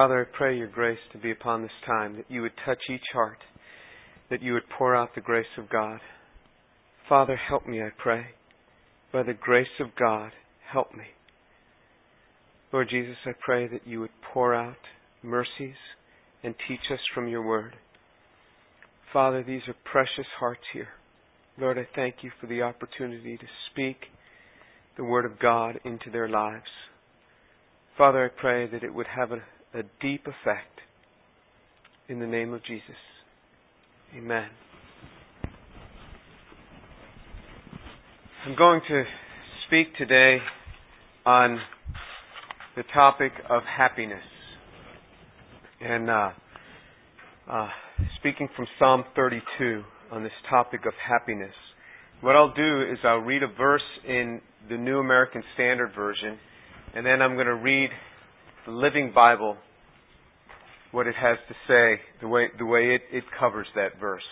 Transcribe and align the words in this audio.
Father, 0.00 0.26
I 0.26 0.34
pray 0.34 0.56
your 0.56 0.66
grace 0.66 0.98
to 1.12 1.18
be 1.18 1.30
upon 1.30 1.60
this 1.60 1.70
time, 1.84 2.16
that 2.16 2.30
you 2.30 2.40
would 2.40 2.54
touch 2.64 2.78
each 2.90 3.04
heart, 3.12 3.36
that 4.30 4.40
you 4.40 4.54
would 4.54 4.62
pour 4.78 4.96
out 4.96 5.14
the 5.14 5.20
grace 5.20 5.44
of 5.58 5.68
God. 5.68 6.00
Father, 7.06 7.36
help 7.36 7.66
me, 7.66 7.82
I 7.82 7.90
pray. 7.98 8.28
By 9.12 9.24
the 9.24 9.34
grace 9.34 9.66
of 9.78 9.88
God, 9.98 10.32
help 10.72 10.94
me. 10.94 11.04
Lord 12.72 12.88
Jesus, 12.88 13.16
I 13.26 13.32
pray 13.44 13.68
that 13.68 13.86
you 13.86 14.00
would 14.00 14.22
pour 14.32 14.54
out 14.54 14.78
mercies 15.22 15.76
and 16.42 16.54
teach 16.66 16.90
us 16.90 17.00
from 17.14 17.28
your 17.28 17.46
word. 17.46 17.74
Father, 19.12 19.44
these 19.46 19.68
are 19.68 19.76
precious 19.84 20.30
hearts 20.38 20.62
here. 20.72 20.88
Lord, 21.58 21.76
I 21.76 21.86
thank 21.94 22.14
you 22.22 22.30
for 22.40 22.46
the 22.46 22.62
opportunity 22.62 23.36
to 23.36 23.46
speak 23.70 23.98
the 24.96 25.04
word 25.04 25.26
of 25.26 25.38
God 25.38 25.78
into 25.84 26.10
their 26.10 26.30
lives. 26.30 26.64
Father, 27.98 28.24
I 28.24 28.40
pray 28.40 28.66
that 28.66 28.82
it 28.82 28.94
would 28.94 29.08
have 29.14 29.32
a, 29.32 29.42
a 29.74 29.82
deep 30.00 30.26
effect. 30.26 30.80
In 32.08 32.18
the 32.18 32.26
name 32.26 32.52
of 32.52 32.64
Jesus. 32.64 32.96
Amen. 34.16 34.48
I'm 38.46 38.56
going 38.56 38.80
to 38.88 39.04
speak 39.66 39.94
today 39.96 40.38
on 41.24 41.60
the 42.74 42.82
topic 42.92 43.32
of 43.48 43.62
happiness. 43.62 44.24
And 45.80 46.10
uh, 46.10 46.30
uh, 47.48 47.68
speaking 48.18 48.48
from 48.56 48.66
Psalm 48.78 49.04
32 49.14 49.82
on 50.10 50.24
this 50.24 50.32
topic 50.48 50.80
of 50.86 50.92
happiness. 51.08 51.54
What 52.20 52.34
I'll 52.34 52.52
do 52.52 52.82
is 52.82 52.98
I'll 53.04 53.18
read 53.18 53.42
a 53.42 53.48
verse 53.48 53.82
in 54.06 54.40
the 54.68 54.76
New 54.76 54.98
American 54.98 55.42
Standard 55.54 55.92
Version, 55.94 56.38
and 56.94 57.06
then 57.06 57.22
I'm 57.22 57.34
going 57.34 57.46
to 57.46 57.54
read 57.54 57.90
the 58.66 58.72
Living 58.72 59.12
Bible, 59.14 59.56
what 60.92 61.06
it 61.06 61.14
has 61.20 61.38
to 61.48 61.54
say, 61.66 62.00
the 62.20 62.28
way, 62.28 62.46
the 62.58 62.66
way 62.66 62.94
it, 62.94 63.02
it 63.12 63.24
covers 63.38 63.66
that 63.74 64.00
verse. 64.00 64.22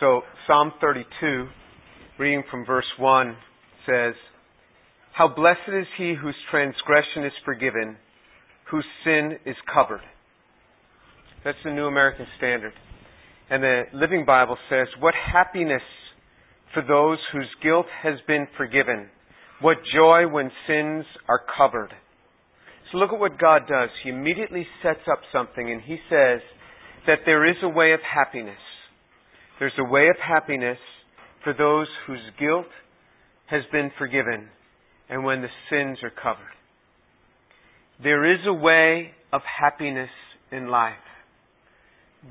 So, 0.00 0.22
Psalm 0.46 0.72
32, 0.80 1.46
reading 2.18 2.42
from 2.50 2.64
verse 2.64 2.84
1, 2.98 3.36
says, 3.86 4.14
How 5.12 5.28
blessed 5.28 5.68
is 5.68 5.86
he 5.96 6.14
whose 6.20 6.36
transgression 6.50 7.24
is 7.24 7.32
forgiven, 7.44 7.96
whose 8.70 8.86
sin 9.04 9.38
is 9.46 9.56
covered. 9.72 10.00
That's 11.44 11.58
the 11.64 11.70
New 11.70 11.86
American 11.86 12.26
Standard. 12.38 12.72
And 13.50 13.62
the 13.62 13.82
Living 13.92 14.24
Bible 14.24 14.56
says, 14.70 14.88
What 15.00 15.14
happiness 15.14 15.82
for 16.74 16.82
those 16.82 17.18
whose 17.32 17.48
guilt 17.62 17.86
has 18.02 18.14
been 18.26 18.46
forgiven. 18.56 19.08
What 19.60 19.76
joy 19.94 20.28
when 20.28 20.50
sins 20.66 21.04
are 21.28 21.40
covered. 21.56 21.92
So 22.94 22.98
look 22.98 23.12
at 23.12 23.18
what 23.18 23.40
God 23.40 23.62
does. 23.68 23.90
He 24.04 24.10
immediately 24.10 24.64
sets 24.80 25.00
up 25.10 25.18
something 25.32 25.68
and 25.68 25.82
he 25.82 25.96
says 26.08 26.40
that 27.08 27.18
there 27.26 27.44
is 27.50 27.56
a 27.64 27.68
way 27.68 27.92
of 27.92 27.98
happiness. 28.00 28.60
There's 29.58 29.72
a 29.78 29.90
way 29.90 30.06
of 30.08 30.16
happiness 30.24 30.78
for 31.42 31.52
those 31.52 31.88
whose 32.06 32.20
guilt 32.38 32.68
has 33.46 33.62
been 33.72 33.90
forgiven 33.98 34.48
and 35.08 35.24
when 35.24 35.42
the 35.42 35.48
sins 35.68 35.98
are 36.04 36.10
covered. 36.10 36.54
There 38.00 38.32
is 38.32 38.40
a 38.46 38.54
way 38.54 39.10
of 39.32 39.40
happiness 39.60 40.10
in 40.52 40.68
life. 40.68 40.94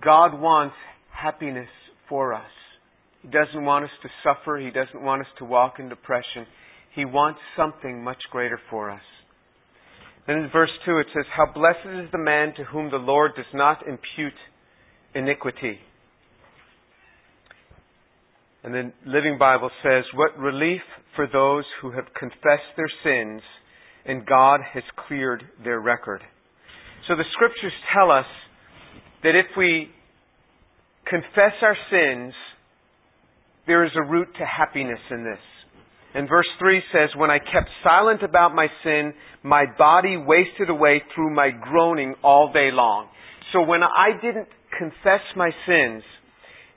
God 0.01 0.39
wants 0.39 0.75
happiness 1.11 1.69
for 2.07 2.33
us. 2.33 2.51
He 3.21 3.27
doesn't 3.27 3.65
want 3.65 3.83
us 3.83 3.91
to 4.01 4.09
suffer. 4.23 4.57
He 4.57 4.71
doesn't 4.71 5.03
want 5.03 5.21
us 5.23 5.27
to 5.39 5.45
walk 5.45 5.75
in 5.79 5.89
depression. 5.89 6.47
He 6.95 7.03
wants 7.03 7.41
something 7.57 8.01
much 8.01 8.21
greater 8.31 8.59
for 8.69 8.89
us. 8.89 9.01
Then 10.27 10.37
in 10.37 10.49
verse 10.51 10.71
2 10.85 10.97
it 10.99 11.07
says, 11.13 11.25
How 11.35 11.51
blessed 11.51 12.05
is 12.05 12.11
the 12.11 12.17
man 12.17 12.53
to 12.55 12.63
whom 12.63 12.91
the 12.91 12.97
Lord 12.97 13.31
does 13.35 13.45
not 13.53 13.85
impute 13.87 14.33
iniquity. 15.13 15.79
And 18.63 18.73
the 18.73 18.93
Living 19.05 19.37
Bible 19.37 19.69
says, 19.83 20.05
What 20.13 20.37
relief 20.37 20.81
for 21.15 21.27
those 21.27 21.65
who 21.81 21.91
have 21.91 22.05
confessed 22.17 22.71
their 22.77 22.91
sins 23.03 23.41
and 24.05 24.25
God 24.25 24.61
has 24.73 24.83
cleared 25.07 25.43
their 25.63 25.79
record. 25.79 26.21
So 27.07 27.15
the 27.15 27.23
scriptures 27.33 27.73
tell 27.93 28.11
us 28.11 28.25
that 29.23 29.35
if 29.35 29.45
we 29.57 29.89
confess 31.05 31.53
our 31.61 31.77
sins, 31.89 32.33
there 33.67 33.85
is 33.85 33.91
a 33.95 34.09
route 34.09 34.33
to 34.37 34.45
happiness 34.45 34.99
in 35.11 35.23
this. 35.23 35.39
And 36.13 36.29
verse 36.29 36.47
3 36.59 36.81
says, 36.91 37.09
When 37.15 37.31
I 37.31 37.39
kept 37.39 37.69
silent 37.83 38.21
about 38.23 38.53
my 38.53 38.67
sin, 38.83 39.13
my 39.41 39.65
body 39.77 40.15
wasted 40.17 40.69
away 40.69 41.01
through 41.13 41.33
my 41.33 41.49
groaning 41.49 42.15
all 42.23 42.51
day 42.53 42.69
long. 42.71 43.07
So 43.51 43.61
when 43.63 43.81
I 43.83 44.19
didn't 44.21 44.47
confess 44.77 45.21
my 45.35 45.49
sins, 45.67 46.03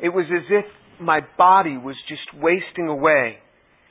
it 0.01 0.09
was 0.09 0.25
as 0.35 0.45
if 0.51 0.65
my 1.01 1.21
body 1.37 1.77
was 1.77 1.97
just 2.09 2.43
wasting 2.43 2.89
away. 2.89 3.37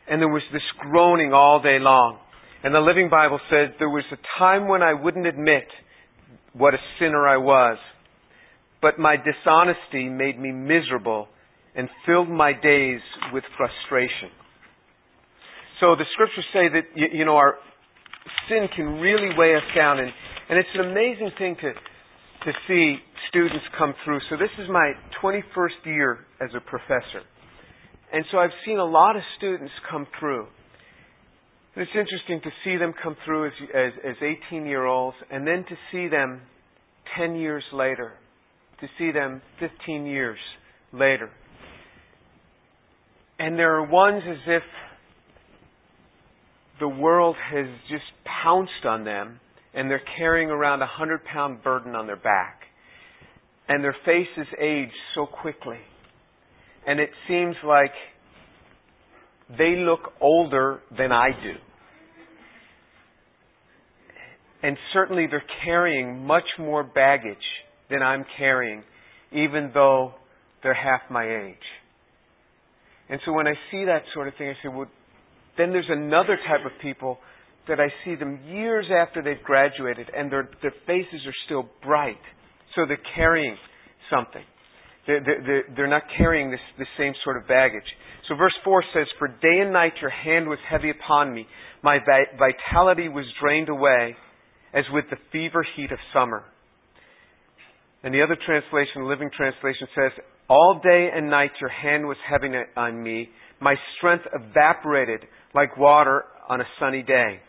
And 0.08 0.22
there 0.22 0.30
was 0.30 0.44
this 0.52 0.62
groaning 0.80 1.34
all 1.34 1.62
day 1.62 1.78
long. 1.80 2.20
And 2.64 2.74
the 2.74 2.80
Living 2.80 3.10
Bible 3.10 3.40
says 3.50 3.70
there 3.78 3.90
was 3.90 4.04
a 4.12 4.18
time 4.40 4.68
when 4.68 4.82
I 4.82 4.94
wouldn't 4.94 5.28
admit 5.28 5.66
what 6.54 6.74
a 6.74 6.78
sinner 7.00 7.28
I 7.28 7.38
was. 7.38 7.78
But 8.82 8.98
my 8.98 9.16
dishonesty 9.18 10.10
made 10.10 10.40
me 10.40 10.52
miserable 10.52 11.28
and 11.76 11.90
filled 12.06 12.30
my 12.30 12.54
days 12.54 13.02
with 13.34 13.44
frustration. 13.58 14.30
So 15.80 15.96
the 15.96 16.06
scriptures 16.14 16.46
say 16.54 16.70
that, 16.72 16.86
you, 16.96 17.20
you 17.20 17.26
know, 17.26 17.36
our 17.36 17.56
sin 18.50 18.68
can 18.76 19.00
really 19.00 19.36
weigh 19.38 19.56
us 19.56 19.68
down. 19.76 20.00
And, 20.00 20.12
and 20.50 20.60
it's 20.60 20.70
an 20.76 20.90
amazing 20.92 21.32
thing 21.38 21.56
to, 21.62 21.72
to 21.72 22.52
see 22.68 22.98
students 23.30 23.66
come 23.78 23.94
through. 24.06 24.20
So 24.30 24.38
this 24.38 24.52
is 24.60 24.70
my 24.70 24.94
21st 25.22 25.86
year 25.86 26.20
as 26.42 26.50
a 26.56 26.62
professor. 26.62 27.24
And 28.14 28.24
so 28.32 28.38
I've 28.38 28.56
seen 28.66 28.80
a 28.80 28.86
lot 28.86 29.16
of 29.16 29.22
students 29.38 29.74
come 29.90 30.08
through. 30.20 30.48
And 31.76 31.84
it's 31.84 31.92
interesting 31.92 32.40
to 32.44 32.50
see 32.64 32.78
them 32.78 32.94
come 33.02 33.18
through 33.26 33.48
as, 33.48 33.54
as, 33.74 33.92
as 34.12 34.16
18 34.50 34.66
year 34.66 34.86
olds 34.86 35.18
and 35.30 35.46
then 35.46 35.66
to 35.68 35.76
see 35.92 36.08
them 36.08 36.42
10 37.18 37.36
years 37.36 37.64
later, 37.74 38.14
to 38.80 38.88
see 38.98 39.12
them 39.12 39.42
15 39.60 40.06
years 40.06 40.40
later. 40.94 41.30
And 43.38 43.60
there 43.60 43.76
are 43.76 43.86
ones 43.86 44.24
as 44.26 44.38
if 44.48 44.64
the 46.80 46.88
world 46.88 47.36
has 47.52 47.68
just 47.90 48.04
pounced 48.44 48.86
on 48.86 49.04
them 49.04 49.40
and 49.74 49.90
they're 49.90 50.02
carrying 50.18 50.50
around 50.50 50.82
a 50.82 50.88
hundred 50.88 51.24
pound 51.26 51.64
burden 51.64 51.96
on 51.96 52.08
their 52.08 52.16
back. 52.16 52.62
And 53.68 53.84
their 53.84 53.96
faces 54.06 54.48
age 54.62 54.92
so 55.16 55.26
quickly. 55.26 55.80
And 56.88 57.00
it 57.00 57.10
seems 57.28 57.56
like 57.66 57.92
they 59.58 59.76
look 59.78 60.14
older 60.22 60.82
than 60.96 61.12
I 61.12 61.30
do. 61.30 61.54
And 64.64 64.78
certainly 64.94 65.28
they're 65.30 65.44
carrying 65.64 66.26
much 66.26 66.46
more 66.58 66.84
baggage 66.84 67.38
than 67.90 68.02
I'm 68.02 68.26
carrying, 68.38 68.84
even 69.32 69.72
though 69.74 70.14
they're 70.64 70.74
half 70.74 71.02
my 71.12 71.26
age. 71.26 71.58
And 73.10 73.20
so 73.26 73.34
when 73.34 73.48
I 73.48 73.54
see 73.72 73.86
that 73.86 74.02
sort 74.14 74.28
of 74.28 74.34
thing, 74.36 74.50
I 74.50 74.54
say, 74.64 74.70
well, 74.70 74.88
then 75.58 75.72
there's 75.72 75.90
another 75.90 76.38
type 76.48 76.66
of 76.66 76.72
people 76.82 77.18
that 77.68 77.80
I 77.80 77.88
see 78.04 78.16
them 78.16 78.40
years 78.48 78.86
after 78.92 79.24
they've 79.24 79.44
graduated 79.44 80.10
and 80.16 80.32
their, 80.32 80.50
their 80.62 80.74
faces 80.86 81.22
are 81.26 81.34
still 81.46 81.70
bright. 81.84 82.22
So 82.76 82.86
they're 82.88 83.00
carrying 83.16 83.58
something. 84.10 84.44
They're, 85.08 85.24
they're, 85.24 85.64
they're 85.76 85.88
not 85.88 86.04
carrying 86.18 86.52
this, 86.52 86.60
this 86.78 86.88
same 86.98 87.14
sort 87.24 87.38
of 87.38 87.48
baggage. 87.48 87.86
So 88.28 88.36
verse 88.36 88.54
4 88.64 88.84
says, 88.94 89.08
For 89.20 89.28
day 89.28 89.62
and 89.62 89.72
night 89.72 89.94
your 90.02 90.10
hand 90.10 90.48
was 90.48 90.60
heavy 90.70 90.90
upon 90.90 91.34
me. 91.34 91.48
My 91.84 92.00
vitality 92.38 93.08
was 93.08 93.26
drained 93.42 93.70
away 93.70 94.16
as 94.74 94.84
with 94.92 95.06
the 95.10 95.18
fever 95.32 95.66
heat 95.76 95.92
of 95.92 96.00
summer. 96.14 96.44
And 98.04 98.14
the 98.14 98.22
other 98.22 98.38
translation, 98.46 99.08
Living 99.08 99.30
Translation, 99.36 99.88
says, 99.96 100.12
All 100.48 100.80
day 100.84 101.10
and 101.14 101.30
night 101.30 101.52
your 101.60 101.72
hand 101.72 102.06
was 102.06 102.18
heavy 102.30 102.50
on 102.78 103.02
me. 103.02 103.30
My 103.60 103.76
strength 103.98 104.26
evaporated 104.32 105.22
like 105.56 105.76
water 105.78 106.26
on 106.48 106.62
a 106.62 106.66
sunny 106.80 107.02
day. 107.02 107.40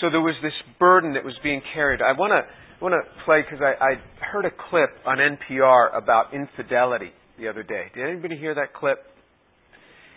So 0.00 0.10
there 0.10 0.20
was 0.20 0.34
this 0.42 0.52
burden 0.78 1.14
that 1.14 1.24
was 1.24 1.34
being 1.42 1.62
carried. 1.74 2.00
I 2.02 2.12
want 2.12 2.32
to 2.32 2.84
want 2.84 2.94
to 2.94 3.24
play 3.24 3.42
because 3.42 3.62
I, 3.62 3.74
I 3.82 4.24
heard 4.24 4.44
a 4.44 4.50
clip 4.70 4.90
on 5.04 5.18
NPR 5.18 5.96
about 5.96 6.34
infidelity 6.34 7.10
the 7.38 7.48
other 7.48 7.62
day. 7.62 7.86
Did 7.94 8.08
anybody 8.08 8.36
hear 8.36 8.54
that 8.54 8.74
clip? 8.74 8.98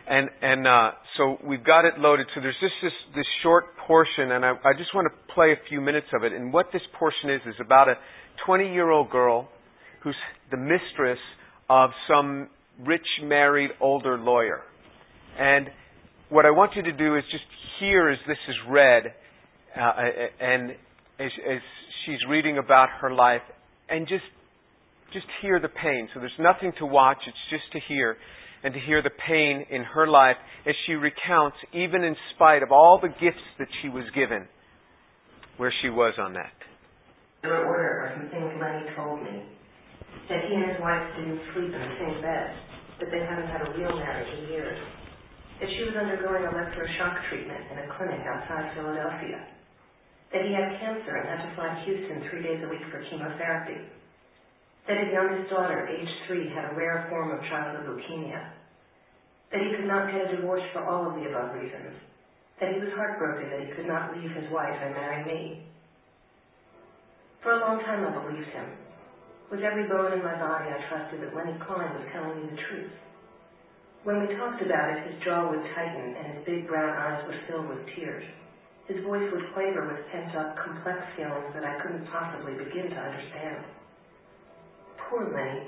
And 0.07 0.29
and 0.41 0.67
uh, 0.67 0.91
so 1.17 1.37
we've 1.45 1.63
got 1.63 1.85
it 1.85 1.99
loaded. 1.99 2.27
So 2.33 2.41
there's 2.41 2.57
just 2.59 2.73
this 2.81 2.93
this 3.15 3.25
short 3.43 3.77
portion, 3.87 4.31
and 4.31 4.45
I, 4.45 4.53
I 4.65 4.73
just 4.77 4.93
want 4.95 5.07
to 5.11 5.33
play 5.33 5.51
a 5.53 5.69
few 5.69 5.81
minutes 5.81 6.07
of 6.13 6.23
it. 6.23 6.33
And 6.33 6.51
what 6.51 6.67
this 6.73 6.81
portion 6.97 7.29
is 7.29 7.41
is 7.45 7.55
about 7.63 7.87
a 7.87 7.95
20 8.45 8.73
year 8.73 8.89
old 8.89 9.11
girl 9.11 9.47
who's 10.03 10.15
the 10.49 10.57
mistress 10.57 11.19
of 11.71 11.91
some 12.06 12.50
rich 12.85 13.07
married 13.23 13.71
older 13.79 14.18
lawyer. 14.18 14.59
And 15.39 15.68
what 16.27 16.45
I 16.45 16.51
want 16.51 16.71
you 16.75 16.83
to 16.83 16.91
do 16.91 17.15
is 17.15 17.23
just 17.31 17.45
hear 17.79 18.09
as 18.09 18.18
this 18.27 18.38
is 18.50 18.56
read, 18.69 19.03
uh, 19.79 19.94
and 20.41 20.71
as, 21.18 21.31
as 21.50 21.62
she's 22.06 22.19
reading 22.29 22.57
about 22.57 22.89
her 23.00 23.13
life 23.13 23.41
and 23.89 24.06
just 24.06 24.25
just 25.13 25.25
hear 25.41 25.59
the 25.59 25.69
pain. 25.69 26.09
So 26.13 26.19
there's 26.19 26.31
nothing 26.39 26.71
to 26.79 26.85
watch, 26.85 27.18
it's 27.27 27.38
just 27.50 27.71
to 27.73 27.79
hear 27.88 28.18
and 28.63 28.73
to 28.73 28.79
hear 28.79 29.01
the 29.01 29.12
pain 29.27 29.65
in 29.69 29.83
her 29.83 30.07
life 30.07 30.38
as 30.68 30.75
she 30.85 30.94
recounts, 30.94 31.57
even 31.73 32.03
in 32.03 32.15
spite 32.35 32.63
of 32.63 32.71
all 32.71 33.00
the 33.01 33.09
gifts 33.09 33.44
that 33.59 33.68
she 33.81 33.89
was 33.89 34.03
given, 34.13 34.47
where 35.57 35.73
she 35.81 35.89
was 35.89 36.13
on 36.19 36.33
that. 36.33 36.53
In 37.44 37.50
order 37.50 38.07
are 38.07 38.13
some 38.18 38.29
things 38.29 38.53
Lenny 38.59 38.85
told 38.95 39.23
me. 39.23 39.44
That 40.31 40.48
he 40.48 40.56
and 40.56 40.72
his 40.72 40.80
wife 40.80 41.04
didn't 41.19 41.44
sleep 41.51 41.75
in 41.75 41.81
the 41.83 41.95
same 42.00 42.24
bed, 42.24 42.56
that 43.04 43.12
they 43.12 43.19
hadn't 43.19 43.51
had 43.51 43.68
a 43.68 43.75
real 43.75 43.92
marriage 44.00 44.31
in 44.31 44.56
years. 44.56 44.80
That 45.60 45.68
she 45.75 45.83
was 45.92 46.00
undergoing 46.00 46.48
electroshock 46.48 47.28
treatment 47.28 47.68
in 47.68 47.83
a 47.83 47.88
clinic 48.00 48.24
outside 48.24 48.72
Philadelphia. 48.80 49.44
That 50.31 50.48
he 50.48 50.56
had 50.56 50.80
cancer 50.80 51.19
and 51.19 51.28
had 51.28 51.44
to 51.44 51.50
fly 51.60 51.68
to 51.75 51.80
Houston 51.83 52.31
three 52.31 52.48
days 52.48 52.63
a 52.63 52.72
week 52.72 52.88
for 52.88 53.04
chemotherapy 53.12 53.92
that 54.88 54.98
his 54.98 55.13
youngest 55.13 55.50
daughter, 55.50 55.88
aged 55.88 56.18
three, 56.28 56.50
had 56.50 56.72
a 56.72 56.75
rare 56.75 57.06
form 57.10 57.31
of 57.31 57.44
childhood 57.50 57.86
leukemia, 57.86 58.50
that 59.51 59.62
he 59.62 59.75
could 59.75 59.88
not 59.88 60.10
get 60.10 60.31
a 60.31 60.36
divorce 60.36 60.63
for 60.74 60.83
all 60.86 61.07
of 61.07 61.16
the 61.16 61.30
above 61.30 61.54
reasons, 61.54 61.94
that 62.60 62.74
he 62.74 62.80
was 62.80 62.89
heartbroken 62.95 63.50
that 63.50 63.68
he 63.68 63.74
could 63.74 63.88
not 63.88 64.16
leave 64.16 64.31
his 64.31 64.50
wife 64.51 64.75
and 64.81 64.94
marry 64.95 65.25
me. 65.25 65.63
For 67.44 67.51
a 67.51 67.60
long 67.60 67.80
time 67.81 68.06
I 68.06 68.25
believed 68.25 68.50
him. 68.50 68.90
With 69.51 69.68
every 69.68 69.83
bone 69.83 70.15
in 70.15 70.24
my 70.24 70.39
body, 70.39 70.71
I 70.71 70.80
trusted 70.88 71.19
that 71.19 71.36
Lenny 71.36 71.59
Klein 71.68 71.92
was 71.92 72.07
telling 72.15 72.39
me 72.39 72.56
the 72.56 72.63
truth. 72.71 72.95
When 74.07 74.24
we 74.24 74.39
talked 74.39 74.63
about 74.63 74.95
it, 74.95 75.12
his 75.12 75.19
jaw 75.27 75.51
would 75.51 75.59
tighten 75.75 76.15
and 76.15 76.25
his 76.31 76.45
big 76.48 76.71
brown 76.71 76.95
eyes 76.95 77.19
would 77.27 77.36
fill 77.51 77.68
with 77.68 77.83
tears. 77.92 78.24
His 78.88 79.03
voice 79.03 79.27
would 79.27 79.44
quaver 79.51 79.83
with 79.92 80.07
pent-up, 80.07 80.56
complex 80.56 81.03
feelings 81.19 81.51
that 81.51 81.68
I 81.68 81.75
couldn't 81.83 82.07
possibly 82.07 82.56
begin 82.56 82.95
to 82.95 83.03
understand. 83.03 83.68
Poor 85.12 85.27
Lenny. 85.36 85.68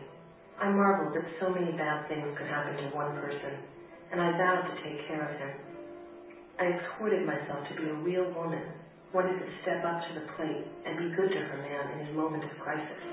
I 0.64 0.72
marveled 0.72 1.12
that 1.12 1.28
so 1.44 1.52
many 1.52 1.76
bad 1.76 2.08
things 2.08 2.32
could 2.40 2.48
happen 2.48 2.80
to 2.88 2.96
one 2.96 3.12
person, 3.20 3.60
and 4.16 4.22
I 4.22 4.32
vowed 4.32 4.64
to 4.64 4.76
take 4.80 4.96
care 5.12 5.28
of 5.28 5.36
him. 5.36 5.52
I 6.58 6.72
exhorted 6.72 7.28
myself 7.28 7.68
to 7.68 7.76
be 7.76 7.84
a 7.92 8.00
real 8.08 8.32
woman, 8.32 8.64
who 9.12 9.38
could 9.38 9.52
step 9.62 9.84
up 9.84 10.00
to 10.08 10.14
the 10.14 10.26
plate 10.38 10.64
and 10.88 10.98
be 10.98 11.06
good 11.16 11.30
to 11.32 11.40
her 11.40 11.58
man 11.58 11.92
in 11.92 12.06
his 12.08 12.16
moment 12.16 12.44
of 12.46 12.58
crisis. 12.64 13.13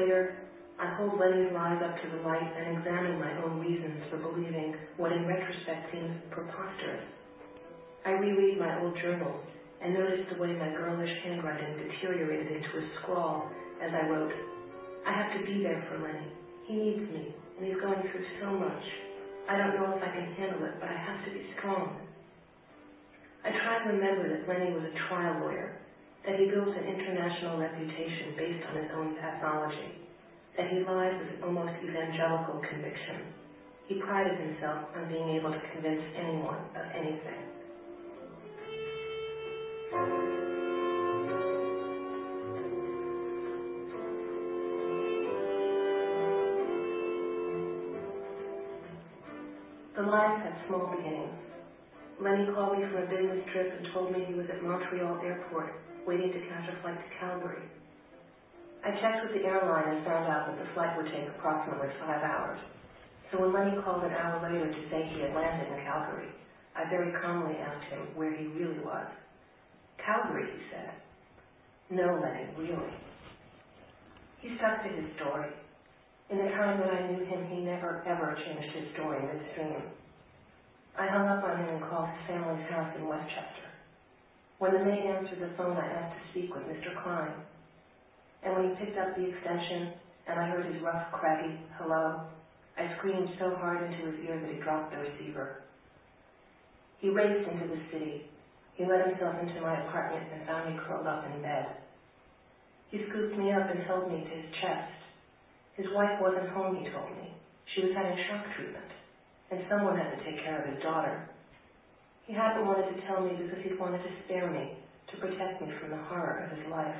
Later, 0.00 0.36
I 0.80 0.94
hold 0.96 1.20
Lenny's 1.20 1.52
lies 1.52 1.82
up 1.84 1.94
to 2.00 2.16
the 2.16 2.22
light 2.24 2.52
and 2.56 2.78
examine 2.78 3.20
my 3.20 3.36
own 3.44 3.60
reasons 3.60 4.00
for 4.08 4.16
believing 4.16 4.74
what 4.96 5.12
in 5.12 5.26
retrospect 5.26 5.92
seems 5.92 6.16
preposterous. 6.30 7.04
I 8.06 8.16
reread 8.16 8.58
my 8.58 8.80
old 8.80 8.96
journals 9.02 9.44
and 9.82 9.92
notice 9.92 10.24
the 10.32 10.40
way 10.40 10.56
my 10.56 10.72
girlish 10.72 11.10
handwriting 11.24 11.76
deteriorated 11.76 12.48
into 12.48 12.78
a 12.80 12.84
scrawl 13.00 13.44
as 13.82 13.92
I 13.92 14.08
wrote, 14.08 14.32
I 15.06 15.12
have 15.12 15.32
to 15.38 15.44
be 15.44 15.62
there 15.62 15.84
for 15.88 16.00
Lenny. 16.00 16.28
He 16.66 16.74
needs 16.74 17.10
me, 17.12 17.32
and 17.56 17.66
he's 17.66 17.80
going 17.80 18.00
through 18.12 18.24
so 18.40 18.52
much. 18.52 18.84
I 19.48 19.56
don't 19.56 19.74
know 19.74 19.96
if 19.96 20.02
I 20.02 20.12
can 20.12 20.32
handle 20.36 20.64
it, 20.64 20.74
but 20.80 20.88
I 20.88 20.96
have 20.96 21.24
to 21.24 21.30
be 21.32 21.44
strong. 21.58 21.96
I 23.44 23.50
try 23.50 23.84
to 23.84 23.96
remember 23.96 24.28
that 24.28 24.48
Lenny 24.48 24.72
was 24.72 24.84
a 24.84 25.08
trial 25.08 25.40
lawyer, 25.40 25.79
that 26.26 26.38
he 26.38 26.46
built 26.46 26.68
an 26.68 26.84
international 26.84 27.58
reputation 27.58 28.36
based 28.36 28.64
on 28.68 28.76
his 28.76 28.90
own 28.94 29.16
pathology 29.16 29.96
that 30.56 30.68
he 30.68 30.80
lies 30.84 31.16
with 31.16 31.42
almost 31.42 31.72
evangelical 31.82 32.60
conviction. 32.68 33.32
He 33.86 33.94
prided 33.96 34.38
himself 34.38 34.84
on 34.94 35.08
being 35.08 35.30
able 35.30 35.50
to 35.50 35.60
convince 35.72 36.02
anyone 36.16 36.58
of 36.76 36.84
anything. 36.94 37.40
The 49.96 50.02
lies 50.06 50.40
had 50.44 50.54
small 50.68 50.94
beginnings. 50.94 51.32
Lenny 52.20 52.46
called 52.54 52.78
me 52.78 52.84
from 52.84 53.02
a 53.02 53.06
business 53.06 53.44
trip 53.52 53.72
and 53.78 53.88
told 53.94 54.12
me 54.12 54.24
he 54.28 54.34
was 54.34 54.46
at 54.52 54.62
Montreal 54.62 55.20
Airport 55.24 55.72
waiting 56.06 56.32
to 56.32 56.40
catch 56.48 56.68
a 56.68 56.80
flight 56.82 56.98
to 56.98 57.08
Calgary. 57.18 57.62
I 58.84 58.90
checked 59.00 59.24
with 59.24 59.34
the 59.36 59.46
airline 59.48 59.96
and 59.96 60.04
found 60.04 60.26
out 60.26 60.48
that 60.48 60.58
the 60.58 60.72
flight 60.72 60.96
would 60.96 61.12
take 61.12 61.28
approximately 61.36 61.88
five 62.00 62.22
hours. 62.22 62.58
So 63.30 63.40
when 63.40 63.52
Lenny 63.52 63.76
called 63.84 64.04
an 64.04 64.12
hour 64.12 64.40
later 64.42 64.72
to 64.72 64.82
say 64.90 65.06
he 65.12 65.20
had 65.20 65.34
landed 65.34 65.68
in 65.68 65.84
Calgary, 65.84 66.28
I 66.74 66.88
very 66.88 67.12
calmly 67.20 67.54
asked 67.56 67.92
him 67.92 68.08
where 68.14 68.32
he 68.32 68.46
really 68.46 68.80
was. 68.80 69.06
Calgary, 70.04 70.48
he 70.50 70.60
said. 70.72 70.90
No, 71.90 72.20
Lenny, 72.22 72.48
really. 72.56 72.92
He 74.40 74.56
stuck 74.56 74.82
to 74.82 74.88
his 74.88 75.14
story. 75.16 75.50
In 76.30 76.38
the 76.38 76.50
time 76.56 76.78
that 76.78 76.90
I 76.90 77.10
knew 77.10 77.24
him, 77.24 77.46
he 77.50 77.60
never, 77.60 78.02
ever 78.06 78.38
changed 78.44 78.74
his 78.74 78.92
story 78.94 79.20
midstream. 79.22 79.82
I 80.96 81.06
hung 81.06 81.26
up 81.28 81.44
on 81.44 81.58
him 81.58 81.68
and 81.74 81.82
called 81.84 82.08
his 82.08 82.26
family's 82.26 82.66
house 82.68 82.90
in 82.96 83.06
Westchester. 83.06 83.69
When 84.60 84.74
the 84.76 84.84
maid 84.84 85.08
answered 85.08 85.40
the 85.40 85.56
phone, 85.56 85.72
I 85.72 85.88
asked 85.88 86.20
to 86.20 86.30
speak 86.36 86.54
with 86.54 86.64
Mr. 86.64 86.92
Klein. 87.02 87.32
And 88.44 88.52
when 88.52 88.68
he 88.68 88.84
picked 88.84 88.98
up 88.98 89.16
the 89.16 89.24
extension 89.24 89.96
and 90.28 90.38
I 90.38 90.52
heard 90.52 90.66
his 90.68 90.82
rough, 90.82 91.10
craggy 91.12 91.56
hello, 91.78 92.28
I 92.76 92.94
screamed 92.98 93.30
so 93.40 93.56
hard 93.56 93.80
into 93.80 94.12
his 94.12 94.20
ear 94.28 94.38
that 94.38 94.52
he 94.52 94.60
dropped 94.60 94.92
the 94.92 95.00
receiver. 95.00 95.64
He 96.98 97.08
raced 97.08 97.48
into 97.48 97.72
the 97.72 97.80
city. 97.90 98.28
He 98.74 98.84
let 98.84 99.08
himself 99.08 99.40
into 99.40 99.62
my 99.62 99.80
apartment 99.88 100.28
and 100.28 100.44
found 100.44 100.68
me 100.68 100.80
curled 100.86 101.06
up 101.06 101.24
in 101.24 101.40
bed. 101.40 101.80
He 102.90 103.00
scooped 103.08 103.38
me 103.38 103.52
up 103.52 103.64
and 103.70 103.80
held 103.88 104.12
me 104.12 104.28
to 104.28 104.34
his 104.44 104.52
chest. 104.60 104.92
His 105.80 105.86
wife 105.96 106.20
wasn't 106.20 106.50
home, 106.50 106.76
he 106.76 106.90
told 106.92 107.08
me. 107.16 107.32
She 107.74 107.80
was 107.80 107.96
having 107.96 108.12
shock 108.28 108.44
treatment, 108.56 108.92
and 109.50 109.64
someone 109.70 109.96
had 109.96 110.12
to 110.18 110.24
take 110.24 110.44
care 110.44 110.60
of 110.60 110.68
his 110.68 110.82
daughter. 110.82 111.30
He 112.30 112.36
hadn't 112.36 112.64
wanted 112.64 112.94
to 112.94 113.06
tell 113.08 113.26
me 113.26 113.34
because 113.34 113.58
he'd 113.64 113.76
wanted 113.80 113.98
to 114.06 114.10
spare 114.24 114.48
me, 114.52 114.78
to 115.10 115.16
protect 115.18 115.60
me 115.60 115.66
from 115.80 115.90
the 115.90 116.04
horror 116.06 116.46
of 116.46 116.56
his 116.56 116.64
life. 116.70 116.94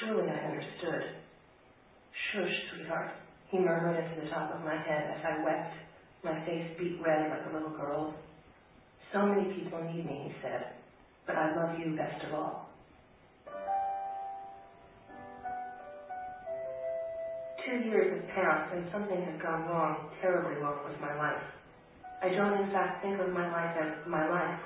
Surely 0.00 0.28
I 0.28 0.50
understood. 0.50 1.22
Shush, 2.10 2.50
sweetheart, 2.74 3.10
he 3.52 3.60
murmured 3.60 3.94
into 3.94 4.22
the 4.22 4.30
top 4.30 4.52
of 4.52 4.64
my 4.64 4.74
head 4.74 5.14
as 5.14 5.22
I 5.24 5.44
wept, 5.44 5.74
my 6.24 6.44
face 6.44 6.66
beet 6.76 6.98
red 7.00 7.30
like 7.30 7.46
a 7.48 7.54
little 7.54 7.78
girl's. 7.78 8.12
So 9.12 9.24
many 9.24 9.54
people 9.54 9.80
need 9.84 10.04
me, 10.04 10.26
he 10.26 10.34
said, 10.42 10.66
but 11.28 11.36
I 11.36 11.54
love 11.54 11.78
you 11.78 11.94
best 11.94 12.24
of 12.26 12.34
all. 12.34 12.70
Two 17.64 17.86
years 17.86 18.20
have 18.20 18.34
passed 18.34 18.74
and 18.74 18.84
something 18.90 19.22
has 19.22 19.40
gone 19.40 19.68
wrong, 19.68 20.10
terribly 20.20 20.60
wrong 20.60 20.80
with 20.90 21.00
my 21.00 21.14
life. 21.16 21.42
I 22.22 22.28
don't 22.28 22.62
in 22.62 22.70
fact 22.70 23.02
think 23.02 23.18
of 23.20 23.32
my 23.32 23.50
life 23.50 23.74
as 23.80 24.06
my 24.06 24.28
life, 24.28 24.60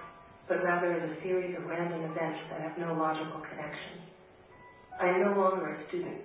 but 0.49 0.64
rather 0.64 0.93
as 0.93 1.05
a 1.05 1.14
series 1.23 1.57
of 1.57 1.64
random 1.64 2.05
events 2.09 2.40
that 2.50 2.61
have 2.61 2.76
no 2.76 2.95
logical 2.95 3.40
connection. 3.45 4.05
I 5.00 5.14
am 5.14 5.21
no 5.23 5.33
longer 5.38 5.73
a 5.73 5.78
student. 5.88 6.25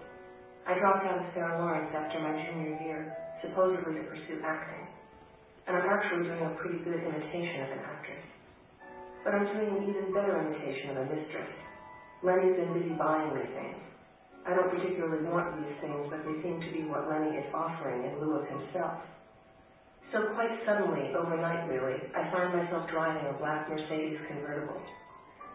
I 0.65 0.79
dropped 0.79 1.05
out 1.05 1.19
of 1.19 1.27
Sarah 1.35 1.59
Lawrence 1.59 1.91
after 1.91 2.23
my 2.23 2.33
junior 2.33 2.79
year, 2.81 3.01
supposedly 3.43 3.99
to 3.99 4.03
pursue 4.07 4.39
acting. 4.41 4.87
And 5.67 5.77
I'm 5.77 5.87
actually 5.87 6.27
doing 6.27 6.43
a 6.43 6.55
pretty 6.59 6.79
good 6.83 7.03
imitation 7.03 7.67
of 7.67 7.69
an 7.75 7.81
actress. 7.83 8.25
But 9.23 9.35
I'm 9.35 9.47
doing 9.51 9.69
an 9.75 9.81
even 9.87 10.11
better 10.15 10.35
imitation 10.39 10.95
of 10.95 10.97
a 11.03 11.05
mistress. 11.07 11.51
Lenny's 12.23 12.55
been 12.55 12.71
busy 12.75 12.95
buying 12.95 13.35
me 13.35 13.43
things. 13.55 13.83
I 14.43 14.55
don't 14.55 14.71
particularly 14.71 15.23
want 15.27 15.55
these 15.59 15.75
things, 15.79 16.07
but 16.11 16.23
they 16.27 16.35
seem 16.43 16.59
to 16.59 16.69
be 16.71 16.83
what 16.87 17.07
Lenny 17.07 17.35
is 17.35 17.47
offering 17.55 18.03
in 18.03 18.19
lieu 18.19 18.39
of 18.39 18.47
himself. 18.47 18.99
So 20.13 20.29
quite 20.37 20.53
suddenly, 20.61 21.09
overnight 21.17 21.65
really, 21.65 21.97
I 22.13 22.29
find 22.29 22.53
myself 22.53 22.85
driving 22.93 23.25
a 23.33 23.35
black 23.41 23.65
Mercedes 23.65 24.21
convertible. 24.29 24.77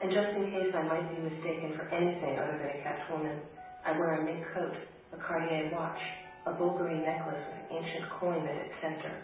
And 0.02 0.10
just 0.10 0.34
in 0.34 0.50
case 0.50 0.74
I 0.74 0.82
might 0.82 1.06
be 1.14 1.22
mistaken 1.22 1.78
for 1.78 1.86
anything 1.94 2.34
other 2.34 2.58
than 2.58 2.66
a 2.66 2.78
kept 2.82 3.06
woman, 3.06 3.38
I 3.86 3.94
wear 3.94 4.18
a 4.18 4.26
mink 4.26 4.42
coat, 4.50 4.74
a 5.14 5.18
Cartier 5.22 5.70
watch, 5.70 6.02
a 6.50 6.58
Bulgari 6.58 6.98
necklace 6.98 7.38
with 7.38 7.54
an 7.54 7.66
ancient 7.70 8.10
coin 8.18 8.42
at 8.50 8.66
its 8.66 8.74
center. 8.82 9.14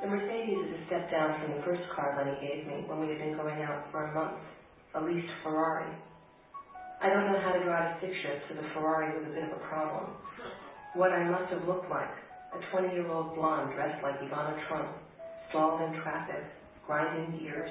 The 0.00 0.08
Mercedes 0.08 0.56
is 0.56 0.72
a 0.72 0.80
step 0.88 1.12
down 1.12 1.36
from 1.44 1.60
the 1.60 1.62
first 1.68 1.84
car 1.92 2.16
Lenny 2.16 2.40
gave 2.40 2.64
me 2.64 2.88
when 2.88 3.04
we 3.04 3.12
had 3.12 3.20
been 3.20 3.36
going 3.36 3.60
out 3.60 3.92
for 3.92 4.08
a 4.08 4.12
month, 4.16 4.40
a 4.96 5.04
leased 5.04 5.28
Ferrari. 5.44 5.92
I 7.04 7.12
don't 7.12 7.28
know 7.28 7.40
how 7.44 7.52
to 7.52 7.60
drive 7.60 7.92
a 7.92 7.98
stick 8.00 8.16
shift, 8.24 8.48
so 8.48 8.56
the 8.56 8.68
Ferrari 8.72 9.12
was 9.20 9.28
a 9.28 9.34
bit 9.36 9.44
of 9.44 9.52
a 9.52 9.62
problem. 9.68 10.16
What 10.96 11.12
I 11.12 11.28
must 11.28 11.52
have 11.52 11.68
looked 11.68 11.92
like, 11.92 12.24
a 12.54 12.58
20-year-old 12.76 13.34
blonde 13.34 13.72
dressed 13.74 14.02
like 14.02 14.20
Ivana 14.20 14.56
Trump, 14.68 14.88
stalled 15.50 15.80
in 15.82 16.00
traffic, 16.02 16.44
grinding 16.86 17.38
gears, 17.38 17.70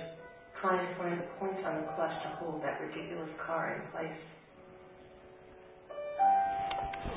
trying 0.62 0.86
to 0.86 0.96
find 0.98 1.20
the 1.20 1.26
points 1.40 1.62
on 1.66 1.82
the 1.82 1.88
clutch 1.96 2.12
to 2.24 2.30
hold 2.40 2.64
that 2.64 2.80
ridiculous 2.82 3.30
car 3.46 3.76
in 3.76 3.92
place. 3.92 4.20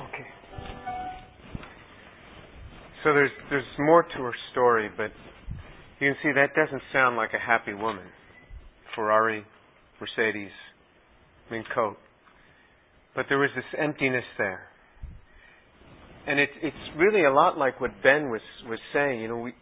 Okay. 0.09 0.27
So 3.03 3.13
there's 3.13 3.31
there's 3.49 3.63
more 3.79 4.03
to 4.03 4.23
her 4.23 4.35
story, 4.51 4.89
but 4.95 5.11
you 5.99 6.09
can 6.09 6.15
see 6.23 6.31
that 6.33 6.53
doesn't 6.55 6.81
sound 6.93 7.17
like 7.17 7.31
a 7.33 7.39
happy 7.39 7.73
woman. 7.73 8.05
Ferrari, 8.95 9.45
Mercedes, 9.99 10.51
mink 11.49 11.65
coat. 11.73 11.97
But 13.15 13.25
there 13.29 13.37
was 13.37 13.49
this 13.55 13.65
emptiness 13.77 14.25
there. 14.37 14.68
And 16.27 16.39
it, 16.39 16.49
it's 16.61 16.97
really 16.97 17.25
a 17.25 17.31
lot 17.31 17.57
like 17.57 17.81
what 17.81 17.91
Ben 18.03 18.29
was, 18.29 18.41
was 18.67 18.79
saying. 18.93 19.21
You 19.21 19.27
know, 19.29 19.37
we, 19.37 19.53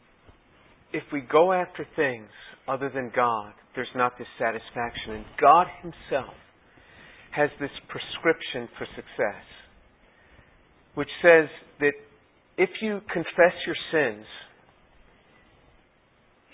if 0.93 1.03
we 1.13 1.21
go 1.21 1.53
after 1.53 1.85
things 1.95 2.29
other 2.67 2.89
than 2.93 3.11
God, 3.15 3.53
there's 3.75 3.87
not 3.95 4.17
this 4.17 4.27
satisfaction. 4.37 5.13
And 5.13 5.25
God 5.39 5.67
Himself 5.81 6.33
has 7.31 7.49
this 7.59 7.71
prescription 7.87 8.67
for 8.77 8.87
success, 8.95 9.45
which 10.95 11.09
says 11.21 11.47
that 11.79 11.93
if 12.57 12.69
you 12.81 13.01
confess 13.13 13.53
your 13.65 13.75
sins, 13.91 14.25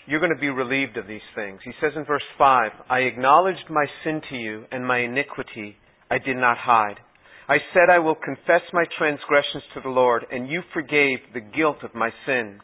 you're 0.05 0.19
going 0.19 0.35
to 0.35 0.41
be 0.41 0.49
relieved 0.49 0.97
of 0.97 1.07
these 1.07 1.21
things. 1.33 1.59
He 1.63 1.71
says 1.79 1.93
in 1.95 2.03
verse 2.03 2.23
5, 2.37 2.71
I 2.89 2.99
acknowledged 2.99 3.69
my 3.69 3.85
sin 4.03 4.21
to 4.29 4.35
you, 4.35 4.65
and 4.71 4.85
my 4.85 4.99
iniquity 4.99 5.77
I 6.11 6.17
did 6.17 6.35
not 6.35 6.57
hide. 6.57 6.97
I 7.47 7.57
said, 7.73 7.89
I 7.91 7.99
will 7.99 8.15
confess 8.15 8.61
my 8.71 8.85
transgressions 8.97 9.63
to 9.73 9.81
the 9.81 9.89
Lord, 9.89 10.25
and 10.31 10.47
you 10.47 10.61
forgave 10.73 11.19
the 11.33 11.41
guilt 11.41 11.77
of 11.83 11.93
my 11.93 12.09
sin. 12.25 12.59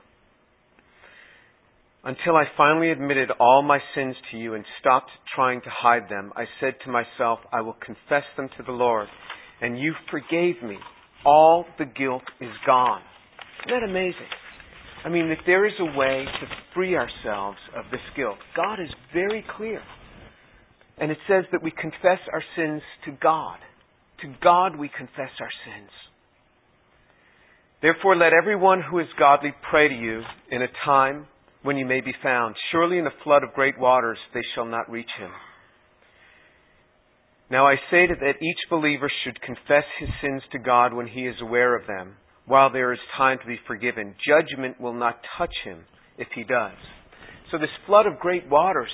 Until 2.04 2.38
I 2.38 2.46
finally 2.56 2.92
admitted 2.92 3.30
all 3.42 3.62
my 3.62 3.80
sins 3.94 4.16
to 4.32 4.38
you 4.38 4.54
and 4.54 4.64
stopped 4.80 5.12
trying 5.36 5.60
to 5.62 5.70
hide 5.70 6.10
them, 6.10 6.32
I 6.36 6.46
said 6.62 6.76
to 6.86 6.92
myself, 6.92 7.40
I 7.52 7.60
will 7.60 7.76
confess 7.86 8.24
them 8.38 8.48
to 8.58 8.64
the 8.64 8.72
Lord, 8.72 9.10
and 9.62 9.78
you 9.78 9.94
forgave 10.10 10.64
me. 10.64 10.78
All 11.26 11.66
the 11.78 11.86
guilt 11.86 12.24
is 12.40 12.54
gone. 12.66 13.02
Isn't 13.68 13.82
that 13.82 13.90
amazing? 13.90 14.32
I 15.04 15.10
mean, 15.10 15.26
if 15.26 15.40
there 15.46 15.66
is 15.66 15.74
a 15.80 15.98
way 15.98 16.24
to 16.24 16.48
free 16.74 16.96
ourselves 16.96 17.58
of 17.76 17.84
this 17.92 18.00
guilt, 18.16 18.38
God 18.56 18.80
is 18.80 18.90
very 19.14 19.44
clear. 19.58 19.82
And 20.98 21.12
it 21.12 21.18
says 21.28 21.44
that 21.52 21.62
we 21.62 21.72
confess 21.72 22.20
our 22.34 22.44
sins 22.56 22.82
to 23.06 23.12
God. 23.22 23.58
To 24.22 24.34
God 24.44 24.78
we 24.78 24.90
confess 24.90 25.32
our 25.40 25.52
sins. 25.66 25.90
Therefore, 27.82 28.18
let 28.18 28.34
everyone 28.34 28.82
who 28.82 29.00
is 29.00 29.08
godly 29.18 29.54
pray 29.70 29.88
to 29.88 29.96
you 29.96 30.22
in 30.52 30.62
a 30.62 30.68
time 30.86 31.28
when 31.64 31.78
you 31.78 31.86
may 31.86 32.02
be 32.02 32.14
found. 32.22 32.56
Surely 32.72 32.98
in 32.98 33.08
a 33.08 33.24
flood 33.24 33.44
of 33.44 33.54
great 33.54 33.80
waters 33.80 34.18
they 34.34 34.42
shall 34.54 34.66
not 34.66 34.92
reach 34.92 35.10
him. 35.18 35.32
Now 37.50 37.68
I 37.68 37.76
say 37.90 38.08
that 38.08 38.42
each 38.42 38.70
believer 38.70 39.10
should 39.24 39.42
confess 39.42 39.86
his 40.00 40.10
sins 40.22 40.42
to 40.52 40.60
God 40.60 40.94
when 40.94 41.08
he 41.08 41.22
is 41.22 41.36
aware 41.42 41.76
of 41.76 41.88
them, 41.88 42.16
while 42.46 42.72
there 42.72 42.94
is 42.94 43.00
time 43.18 43.40
to 43.40 43.48
be 43.48 43.58
forgiven. 43.66 44.14
Judgment 44.28 44.80
will 44.80 44.94
not 44.94 45.20
touch 45.38 45.54
him 45.64 45.86
if 46.18 46.28
he 46.36 46.44
does. 46.44 46.76
So 47.52 47.58
this 47.58 47.70
flood 47.88 48.06
of 48.06 48.20
great 48.20 48.48
waters, 48.50 48.92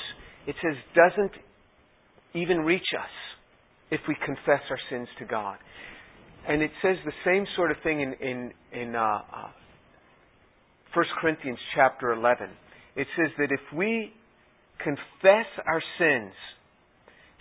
it 0.48 0.55
says, 0.62 0.75
doesn't 0.96 1.32
even 2.34 2.60
reach 2.60 2.94
us 2.98 3.10
if 3.92 4.01
we 4.08 4.15
confess 4.25 4.62
our 4.70 4.80
sins 4.89 5.08
to 5.20 5.25
God. 5.25 5.58
And 6.48 6.62
it 6.62 6.72
says 6.82 6.98
the 7.06 7.13
same 7.25 7.46
sort 7.56 7.72
of 7.72 7.77
thing 7.84 8.01
in, 8.01 8.13
in, 8.13 8.51
in 8.72 8.96
uh, 8.96 9.00
uh, 9.00 9.50
1 10.94 11.06
Corinthians 11.20 11.60
chapter 11.75 12.13
11. 12.13 12.50
It 12.96 13.08
says 13.18 13.32
that 13.38 13.51
if 13.51 13.75
we 13.75 14.13
confess 14.84 15.48
our 15.65 15.82
sins, 16.00 16.34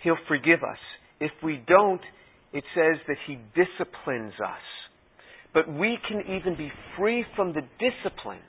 He'll 0.03 0.17
forgive 0.27 0.59
us. 0.63 0.77
If 1.19 1.31
we 1.43 1.63
don't, 1.67 2.01
it 2.53 2.63
says 2.75 2.99
that 3.07 3.17
He 3.27 3.39
disciplines 3.55 4.33
us. 4.43 4.65
But 5.53 5.71
we 5.71 5.97
can 6.07 6.21
even 6.35 6.57
be 6.57 6.71
free 6.97 7.25
from 7.35 7.53
the 7.53 7.61
discipline 7.79 8.43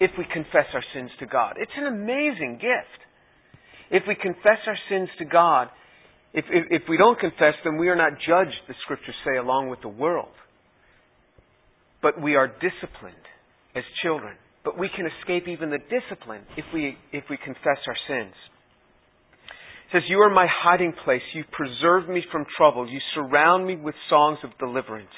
if 0.00 0.10
we 0.18 0.24
confess 0.32 0.66
our 0.74 0.84
sins 0.94 1.10
to 1.20 1.26
God. 1.26 1.54
It's 1.58 1.72
an 1.76 1.86
amazing 1.86 2.58
gift. 2.60 3.00
If 3.90 4.02
we 4.06 4.16
confess 4.16 4.58
our 4.66 4.78
sins 4.90 5.08
to 5.18 5.24
God, 5.24 5.68
if, 6.34 6.44
if, 6.50 6.82
if 6.82 6.82
we 6.88 6.96
don't 6.96 7.18
confess 7.18 7.54
them, 7.64 7.78
we 7.78 7.88
are 7.88 7.96
not 7.96 8.12
judged, 8.26 8.56
the 8.68 8.74
scriptures 8.84 9.14
say, 9.24 9.36
along 9.36 9.68
with 9.68 9.80
the 9.80 9.88
world. 9.88 10.32
But 12.02 12.20
we 12.20 12.36
are 12.36 12.46
disciplined 12.46 13.16
as 13.74 13.82
children. 14.02 14.36
But 14.64 14.78
we 14.78 14.90
can 14.94 15.06
escape 15.06 15.48
even 15.48 15.70
the 15.70 15.78
discipline 15.78 16.42
if 16.56 16.64
we, 16.74 16.96
if 17.12 17.24
we 17.30 17.38
confess 17.42 17.78
our 17.86 17.96
sins. 18.06 18.34
It 19.88 19.92
says, 19.92 20.02
You 20.08 20.18
are 20.18 20.30
my 20.30 20.46
hiding 20.46 20.92
place. 21.04 21.22
You 21.34 21.44
preserve 21.50 22.08
me 22.08 22.22
from 22.30 22.44
trouble. 22.56 22.90
You 22.90 23.00
surround 23.14 23.66
me 23.66 23.76
with 23.76 23.94
songs 24.10 24.38
of 24.44 24.50
deliverance. 24.58 25.08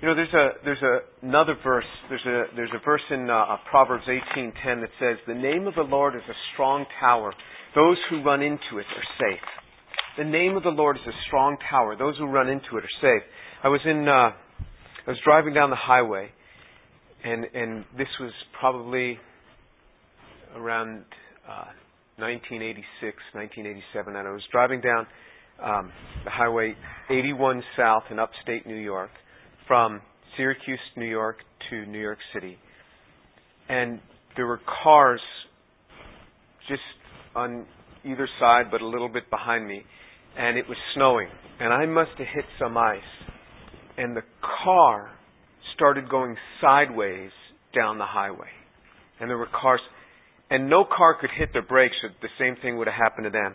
You 0.00 0.06
know, 0.06 0.14
there's 0.14 0.32
a 0.32 0.48
there's 0.64 0.82
a, 0.82 1.26
another 1.26 1.56
verse. 1.64 1.84
There's 2.08 2.24
a 2.24 2.54
there's 2.54 2.70
a 2.72 2.84
verse 2.84 3.02
in 3.10 3.28
uh, 3.28 3.56
Proverbs 3.68 4.04
18:10 4.06 4.80
that 4.82 4.90
says, 5.00 5.16
"The 5.26 5.34
name 5.34 5.66
of 5.66 5.74
the 5.74 5.82
Lord 5.82 6.14
is 6.14 6.22
a 6.28 6.38
strong 6.52 6.86
tower. 7.00 7.32
Those 7.74 7.96
who 8.08 8.22
run 8.22 8.40
into 8.40 8.78
it 8.78 8.86
are 8.86 9.08
safe." 9.18 9.40
The 10.16 10.22
name 10.24 10.56
of 10.56 10.62
the 10.62 10.70
Lord 10.70 10.96
is 10.96 11.02
a 11.04 11.16
strong 11.26 11.56
tower. 11.68 11.96
Those 11.96 12.16
who 12.16 12.26
run 12.26 12.48
into 12.48 12.76
it 12.76 12.84
are 12.84 12.98
safe. 13.00 13.22
I 13.64 13.68
was 13.68 13.80
in 13.84 14.06
uh, 14.06 14.30
I 15.04 15.10
was 15.10 15.18
driving 15.24 15.52
down 15.52 15.70
the 15.70 15.76
highway, 15.76 16.28
and 17.24 17.46
and 17.52 17.84
this 17.96 18.08
was 18.20 18.30
probably 18.60 19.18
around 20.54 21.06
uh, 21.44 21.74
1986, 22.18 23.16
1987, 23.32 24.14
and 24.14 24.28
I 24.28 24.30
was 24.30 24.42
driving 24.52 24.80
down 24.80 25.08
um, 25.60 25.90
the 26.24 26.30
highway 26.30 26.76
81 27.10 27.64
south 27.76 28.04
in 28.12 28.20
upstate 28.20 28.64
New 28.64 28.76
York 28.76 29.10
from 29.68 30.00
Syracuse, 30.36 30.80
New 30.96 31.06
York 31.06 31.36
to 31.70 31.86
New 31.86 32.00
York 32.00 32.18
City. 32.34 32.58
And 33.68 34.00
there 34.34 34.46
were 34.46 34.60
cars 34.82 35.20
just 36.68 36.80
on 37.36 37.66
either 38.04 38.28
side, 38.40 38.64
but 38.70 38.80
a 38.80 38.86
little 38.86 39.08
bit 39.08 39.30
behind 39.30 39.68
me. 39.68 39.82
And 40.36 40.56
it 40.56 40.68
was 40.68 40.78
snowing. 40.94 41.28
And 41.60 41.72
I 41.72 41.86
must 41.86 42.12
have 42.18 42.26
hit 42.34 42.44
some 42.58 42.76
ice. 42.76 43.00
And 43.96 44.16
the 44.16 44.22
car 44.64 45.10
started 45.74 46.08
going 46.08 46.36
sideways 46.60 47.30
down 47.74 47.98
the 47.98 48.06
highway. 48.06 48.48
And 49.20 49.28
there 49.28 49.38
were 49.38 49.48
cars. 49.48 49.80
And 50.50 50.70
no 50.70 50.84
car 50.84 51.18
could 51.20 51.30
hit 51.36 51.50
their 51.52 51.62
brakes, 51.62 51.94
so 52.00 52.08
the 52.22 52.28
same 52.38 52.56
thing 52.62 52.78
would 52.78 52.86
have 52.86 52.96
happened 52.96 53.24
to 53.24 53.30
them. 53.30 53.54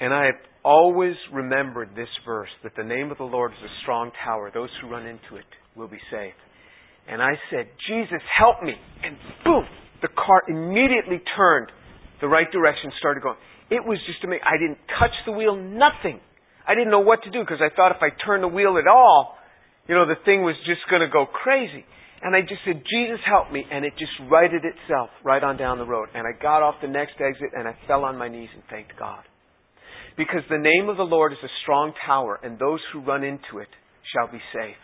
And 0.00 0.14
I 0.14 0.26
have 0.26 0.40
always 0.64 1.14
remembered 1.32 1.90
this 1.94 2.08
verse 2.24 2.48
that 2.62 2.72
the 2.76 2.84
name 2.84 3.10
of 3.10 3.18
the 3.18 3.24
Lord 3.24 3.52
is 3.52 3.64
a 3.64 3.72
strong 3.82 4.10
tower. 4.24 4.50
Those 4.52 4.70
who 4.80 4.88
run 4.88 5.06
into 5.06 5.36
it 5.36 5.48
will 5.76 5.88
be 5.88 6.00
safe. 6.10 6.34
And 7.08 7.22
I 7.22 7.32
said, 7.50 7.68
Jesus, 7.88 8.20
help 8.38 8.62
me. 8.62 8.74
And 9.02 9.16
boom, 9.44 9.64
the 10.02 10.08
car 10.08 10.42
immediately 10.48 11.20
turned 11.36 11.68
the 12.20 12.28
right 12.28 12.50
direction, 12.52 12.92
started 12.98 13.22
going. 13.22 13.36
It 13.70 13.84
was 13.84 13.98
just 14.06 14.24
amazing. 14.24 14.44
I 14.44 14.58
didn't 14.58 14.78
touch 14.98 15.14
the 15.26 15.32
wheel, 15.32 15.56
nothing. 15.56 16.20
I 16.66 16.74
didn't 16.74 16.90
know 16.90 17.00
what 17.00 17.22
to 17.24 17.30
do 17.30 17.40
because 17.40 17.60
I 17.60 17.74
thought 17.74 17.92
if 17.92 18.02
I 18.02 18.10
turned 18.24 18.44
the 18.44 18.52
wheel 18.52 18.76
at 18.78 18.86
all, 18.86 19.36
you 19.88 19.94
know, 19.94 20.06
the 20.06 20.20
thing 20.24 20.42
was 20.42 20.56
just 20.66 20.80
going 20.90 21.02
to 21.02 21.08
go 21.10 21.26
crazy. 21.26 21.84
And 22.22 22.36
I 22.36 22.42
just 22.42 22.60
said, 22.66 22.84
Jesus, 22.84 23.18
help 23.24 23.50
me. 23.50 23.64
And 23.72 23.84
it 23.84 23.94
just 23.98 24.12
righted 24.30 24.62
itself 24.64 25.08
right 25.24 25.42
on 25.42 25.56
down 25.56 25.78
the 25.78 25.88
road. 25.88 26.08
And 26.14 26.26
I 26.28 26.36
got 26.36 26.62
off 26.62 26.76
the 26.82 26.88
next 26.88 27.16
exit 27.16 27.56
and 27.56 27.66
I 27.66 27.74
fell 27.88 28.04
on 28.04 28.18
my 28.18 28.28
knees 28.28 28.50
and 28.54 28.62
thanked 28.68 28.92
God. 28.98 29.24
Because 30.16 30.42
the 30.50 30.58
name 30.58 30.88
of 30.88 30.96
the 30.96 31.02
Lord 31.02 31.32
is 31.32 31.38
a 31.42 31.52
strong 31.62 31.92
tower, 32.06 32.38
and 32.42 32.58
those 32.58 32.80
who 32.92 33.00
run 33.00 33.24
into 33.24 33.58
it 33.58 33.68
shall 34.14 34.30
be 34.30 34.40
safe. 34.52 34.76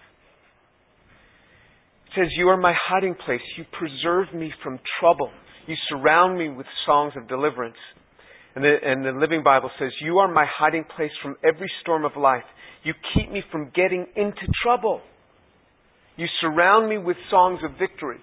It 2.06 2.12
says, 2.14 2.28
You 2.36 2.48
are 2.48 2.56
my 2.56 2.72
hiding 2.88 3.14
place. 3.14 3.40
You 3.58 3.64
preserve 3.78 4.34
me 4.34 4.52
from 4.62 4.78
trouble. 5.00 5.30
You 5.66 5.74
surround 5.88 6.38
me 6.38 6.48
with 6.48 6.66
songs 6.86 7.12
of 7.16 7.28
deliverance. 7.28 7.76
And 8.54 8.64
the, 8.64 8.76
and 8.82 9.04
the 9.04 9.12
Living 9.12 9.42
Bible 9.42 9.70
says, 9.78 9.90
You 10.00 10.18
are 10.18 10.32
my 10.32 10.46
hiding 10.48 10.84
place 10.96 11.10
from 11.22 11.36
every 11.44 11.70
storm 11.82 12.04
of 12.04 12.12
life. 12.16 12.44
You 12.84 12.94
keep 13.14 13.30
me 13.30 13.42
from 13.50 13.70
getting 13.74 14.06
into 14.16 14.46
trouble. 14.62 15.02
You 16.16 16.26
surround 16.40 16.88
me 16.88 16.98
with 16.98 17.16
songs 17.30 17.58
of 17.64 17.72
victory. 17.78 18.18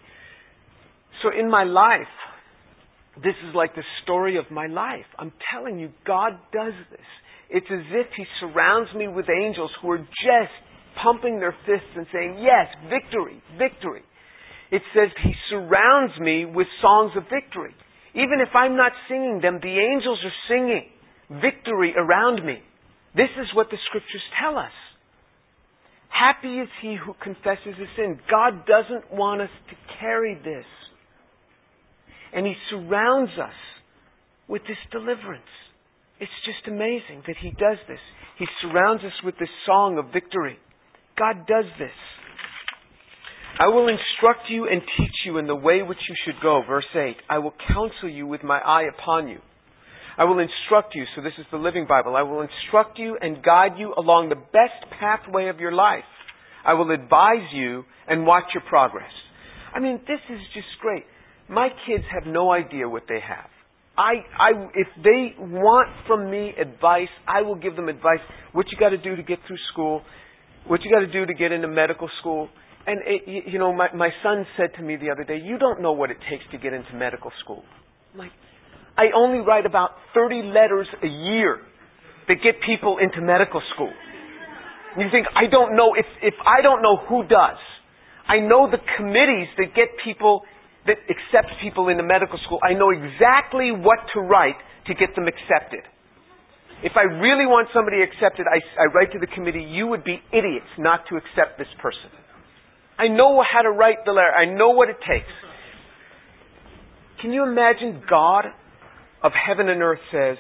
So 1.22 1.30
in 1.38 1.50
my 1.50 1.64
life, 1.64 2.08
this 3.24 3.36
is 3.48 3.56
like 3.56 3.74
the 3.76 3.84
story 4.04 4.38
of 4.38 4.52
my 4.52 4.68
life. 4.68 5.08
I'm 5.18 5.32
telling 5.54 5.80
you, 5.80 5.90
God 6.06 6.34
does 6.52 6.74
this. 6.92 7.08
It's 7.50 7.68
as 7.72 7.86
if 7.92 8.08
He 8.18 8.26
surrounds 8.40 8.90
me 8.96 9.08
with 9.08 9.26
angels 9.30 9.72
who 9.82 9.92
are 9.92 10.00
just 10.00 10.54
pumping 11.02 11.40
their 11.40 11.56
fists 11.66 11.96
and 11.96 12.06
saying, 12.12 12.38
Yes, 12.40 12.68
victory, 12.90 13.42
victory. 13.58 14.04
It 14.72 14.82
says 14.94 15.10
He 15.24 15.34
surrounds 15.50 16.14
me 16.20 16.46
with 16.46 16.68
songs 16.82 17.12
of 17.16 17.24
victory. 17.24 17.74
Even 18.14 18.42
if 18.42 18.54
I'm 18.54 18.76
not 18.76 18.92
singing 19.08 19.40
them, 19.42 19.60
the 19.62 19.80
angels 19.80 20.20
are 20.24 20.38
singing 20.50 20.90
victory 21.30 21.94
around 21.98 22.46
me. 22.46 22.62
This 23.16 23.32
is 23.40 23.48
what 23.56 23.70
the 23.70 23.78
scriptures 23.88 24.22
tell 24.42 24.58
us. 24.58 24.74
Happy 26.10 26.60
is 26.60 26.70
he 26.82 26.96
who 26.96 27.14
confesses 27.24 27.74
his 27.78 27.90
sin. 27.96 28.20
God 28.30 28.66
doesn't 28.66 29.12
want 29.12 29.42
us 29.42 29.50
to 29.70 29.76
carry 30.00 30.36
this 30.36 30.66
and 32.34 32.46
He 32.46 32.54
surrounds 32.70 33.32
us 33.42 33.56
with 34.48 34.62
this 34.64 34.78
deliverance. 34.92 35.44
It's 36.20 36.32
just 36.46 36.68
amazing 36.68 37.24
that 37.28 37.38
He 37.42 37.52
does 37.52 37.78
this. 37.88 38.00
He 38.38 38.46
surrounds 38.62 39.04
us 39.04 39.14
with 39.24 39.36
this 39.40 39.50
song 39.66 39.98
of 39.98 40.12
victory. 40.12 40.58
God 41.18 41.46
does 41.48 41.66
this. 41.78 41.94
I 43.60 43.68
will 43.68 43.88
instruct 43.88 44.50
you 44.50 44.68
and 44.68 44.82
teach 44.98 45.16
you 45.26 45.38
in 45.38 45.46
the 45.46 45.56
way 45.56 45.84
which 45.84 46.00
you 46.10 46.16
should 46.26 46.42
go. 46.42 46.64
Verse 46.68 46.90
8. 46.96 47.16
I 47.30 47.38
will 47.38 47.54
counsel 47.68 48.10
you 48.10 48.26
with 48.26 48.44
my 48.44 48.58
eye 48.58 48.86
upon 48.98 49.28
you. 49.28 49.38
I 50.18 50.26
will 50.26 50.40
instruct 50.40 50.96
you, 50.96 51.06
so 51.16 51.22
this 51.22 51.34
is 51.40 51.46
the 51.52 51.58
Living 51.58 51.86
Bible. 51.88 52.16
I 52.16 52.22
will 52.24 52.42
instruct 52.42 53.00
you 53.00 53.18
and 53.20 53.44
guide 53.44 53.78
you 53.78 53.94
along 53.98 54.30
the 54.30 54.36
best 54.36 54.92
pathway 55.00 55.50
of 55.50 55.60
your 55.60 55.72
life. 55.72 56.04
I 56.66 56.74
will 56.74 56.92
advise 56.92 57.50
you 57.54 57.84
and 58.08 58.26
watch 58.26 58.46
your 58.54 58.64
progress. 58.70 59.12
I 59.74 59.80
mean, 59.80 60.00
this 60.08 60.20
is 60.30 60.40
just 60.54 60.68
great. 60.82 61.04
My 61.50 61.70
kids 61.88 62.04
have 62.14 62.32
no 62.32 62.52
idea 62.52 62.88
what 62.88 63.04
they 63.08 63.20
have. 63.20 63.50
I, 63.98 64.26
I, 64.40 64.52
if 64.74 64.88
they 65.04 65.36
want 65.38 65.90
from 66.08 66.32
me 66.32 66.54
advice, 66.60 67.10
I 67.28 67.42
will 67.44 67.56
give 67.56 67.76
them 67.76 67.90
advice. 67.90 68.20
What 68.54 68.66
you 68.72 68.78
got 68.80 68.90
to 68.90 68.98
do 68.98 69.16
to 69.16 69.24
get 69.24 69.40
through 69.48 69.58
school, 69.72 70.02
what 70.66 70.82
you 70.84 70.92
got 70.92 71.06
to 71.06 71.12
do 71.12 71.26
to 71.26 71.34
get 71.34 71.52
into 71.52 71.68
medical 71.68 72.10
school. 72.20 72.50
And 72.88 73.02
it, 73.06 73.48
you 73.48 73.60
know, 73.60 73.72
my, 73.72 73.94
my 73.94 74.10
son 74.24 74.46
said 74.58 74.72
to 74.78 74.84
me 74.84 74.96
the 74.96 75.12
other 75.12 75.24
day, 75.24 75.38
"You 75.44 75.58
don't 75.58 75.82
know 75.82 75.94
what 75.94 76.10
it 76.12 76.18
takes 76.30 76.44
to 76.52 76.58
get 76.58 76.74
into 76.74 76.94
medical 76.96 77.32
school." 77.44 77.64
I'm 78.14 78.20
like, 78.20 78.32
I 78.98 79.06
only 79.16 79.40
write 79.40 79.66
about 79.66 79.92
30 80.14 80.44
letters 80.54 80.88
a 81.02 81.08
year 81.08 81.60
that 82.28 82.36
get 82.44 82.56
people 82.66 82.98
into 83.02 83.22
medical 83.22 83.62
school. 83.74 83.92
You 84.98 85.08
think, 85.12 85.26
I 85.36 85.50
don't 85.50 85.76
know, 85.76 85.96
if, 85.98 86.06
if 86.22 86.36
I 86.46 86.62
don't 86.62 86.82
know 86.84 86.98
who 87.10 87.24
does. 87.24 87.58
I 88.28 88.40
know 88.40 88.70
the 88.70 88.78
committees 88.98 89.50
that 89.58 89.74
get 89.76 89.90
people, 90.06 90.44
that 90.86 90.98
accepts 91.08 91.56
people 91.62 91.88
into 91.90 92.04
medical 92.04 92.38
school. 92.46 92.60
I 92.64 92.74
know 92.74 92.92
exactly 92.92 93.72
what 93.72 94.00
to 94.14 94.22
write 94.22 94.60
to 94.88 94.94
get 94.94 95.16
them 95.16 95.28
accepted. 95.28 95.82
If 96.84 96.94
I 97.00 97.08
really 97.08 97.48
want 97.48 97.70
somebody 97.74 98.04
accepted, 98.04 98.46
I, 98.46 98.60
I 98.76 98.92
write 98.92 99.14
to 99.14 99.20
the 99.20 99.32
committee, 99.32 99.64
you 99.64 99.88
would 99.88 100.04
be 100.04 100.20
idiots 100.32 100.68
not 100.78 101.08
to 101.10 101.16
accept 101.16 101.58
this 101.58 101.72
person. 101.82 102.12
I 103.00 103.08
know 103.08 103.42
how 103.42 103.62
to 103.62 103.72
write 103.72 104.04
the 104.06 104.12
letter. 104.12 104.36
I 104.36 104.46
know 104.46 104.72
what 104.72 104.90
it 104.90 104.98
takes. 105.08 105.32
Can 107.22 107.32
you 107.32 107.44
imagine 107.44 108.04
God 108.10 108.46
of 109.24 109.32
heaven 109.32 109.70
and 109.70 109.82
earth 109.82 110.04
says, 110.12 110.38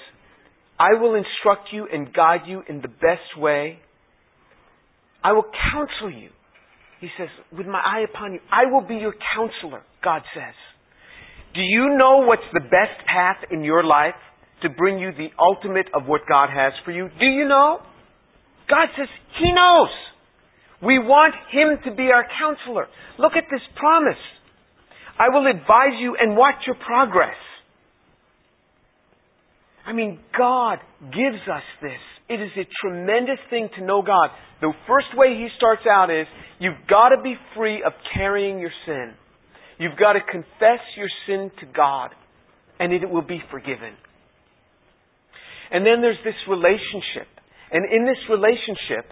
I 0.78 1.00
will 1.00 1.16
instruct 1.16 1.70
you 1.72 1.88
and 1.92 2.14
guide 2.14 2.42
you 2.46 2.62
in 2.68 2.82
the 2.82 2.90
best 2.90 3.38
way. 3.38 3.80
I 5.24 5.32
will 5.32 5.46
counsel 5.72 6.12
you. 6.12 6.30
He 7.04 7.10
says, 7.18 7.28
with 7.52 7.68
my 7.68 7.82
eye 7.84 8.06
upon 8.10 8.32
you, 8.32 8.40
I 8.50 8.72
will 8.72 8.88
be 8.88 8.96
your 8.96 9.14
counselor, 9.36 9.84
God 10.02 10.22
says. 10.34 10.56
Do 11.54 11.60
you 11.60 11.98
know 11.98 12.24
what's 12.26 12.48
the 12.54 12.62
best 12.62 12.96
path 13.06 13.44
in 13.52 13.62
your 13.62 13.84
life 13.84 14.16
to 14.62 14.70
bring 14.70 15.00
you 15.00 15.12
the 15.12 15.28
ultimate 15.38 15.88
of 15.94 16.08
what 16.08 16.22
God 16.30 16.48
has 16.48 16.72
for 16.86 16.92
you? 16.92 17.10
Do 17.20 17.26
you 17.26 17.46
know? 17.46 17.80
God 18.70 18.88
says, 18.98 19.10
He 19.38 19.52
knows. 19.52 19.90
We 20.82 20.98
want 20.98 21.36
Him 21.52 21.76
to 21.84 21.94
be 21.94 22.04
our 22.04 22.26
counselor. 22.40 22.88
Look 23.20 23.34
at 23.36 23.52
this 23.52 23.60
promise. 23.76 24.24
I 25.20 25.28
will 25.28 25.46
advise 25.46 26.00
you 26.00 26.16
and 26.18 26.38
watch 26.38 26.64
your 26.66 26.78
progress. 26.78 27.36
I 29.86 29.92
mean, 29.92 30.20
God 30.38 30.78
gives 31.12 31.44
us 31.52 31.64
this. 31.82 32.00
It 32.30 32.42
is 32.42 32.52
a 32.58 32.68
tremendous 32.82 33.40
thing 33.50 33.70
to 33.78 33.86
know 33.86 34.02
God. 34.02 34.30
The 34.62 34.72
first 34.88 35.08
way 35.16 35.36
He 35.36 35.48
starts 35.58 35.84
out 35.90 36.10
is 36.10 36.26
you've 36.60 36.88
got 36.90 37.10
to 37.10 37.22
be 37.22 37.36
free 37.56 37.84
of 37.86 37.94
carrying 38.16 38.60
your 38.60 38.72
sin. 38.86 39.14
You've 39.78 39.98
got 39.98 40.14
to 40.14 40.20
confess 40.32 40.80
your 40.96 41.10
sin 41.28 41.52
to 41.60 41.66
God, 41.66 42.12
and 42.80 42.94
it 42.94 43.10
will 43.10 43.26
be 43.26 43.40
forgiven. 43.52 43.94
And 45.72 45.86
then 45.86 46.02
there's 46.02 46.22
this 46.24 46.38
relationship. 46.48 47.28
And 47.72 47.92
in 47.92 48.06
this 48.06 48.22
relationship, 48.30 49.12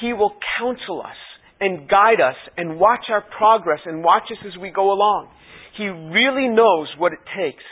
He 0.00 0.12
will 0.12 0.32
counsel 0.58 1.02
us 1.02 1.18
and 1.60 1.88
guide 1.88 2.20
us 2.20 2.36
and 2.56 2.78
watch 2.78 3.06
our 3.10 3.24
progress 3.36 3.80
and 3.84 4.04
watch 4.04 4.24
us 4.30 4.38
as 4.46 4.60
we 4.60 4.70
go 4.70 4.92
along. 4.92 5.28
He 5.76 5.84
really 5.88 6.48
knows 6.48 6.88
what 6.96 7.12
it 7.12 7.18
takes 7.36 7.64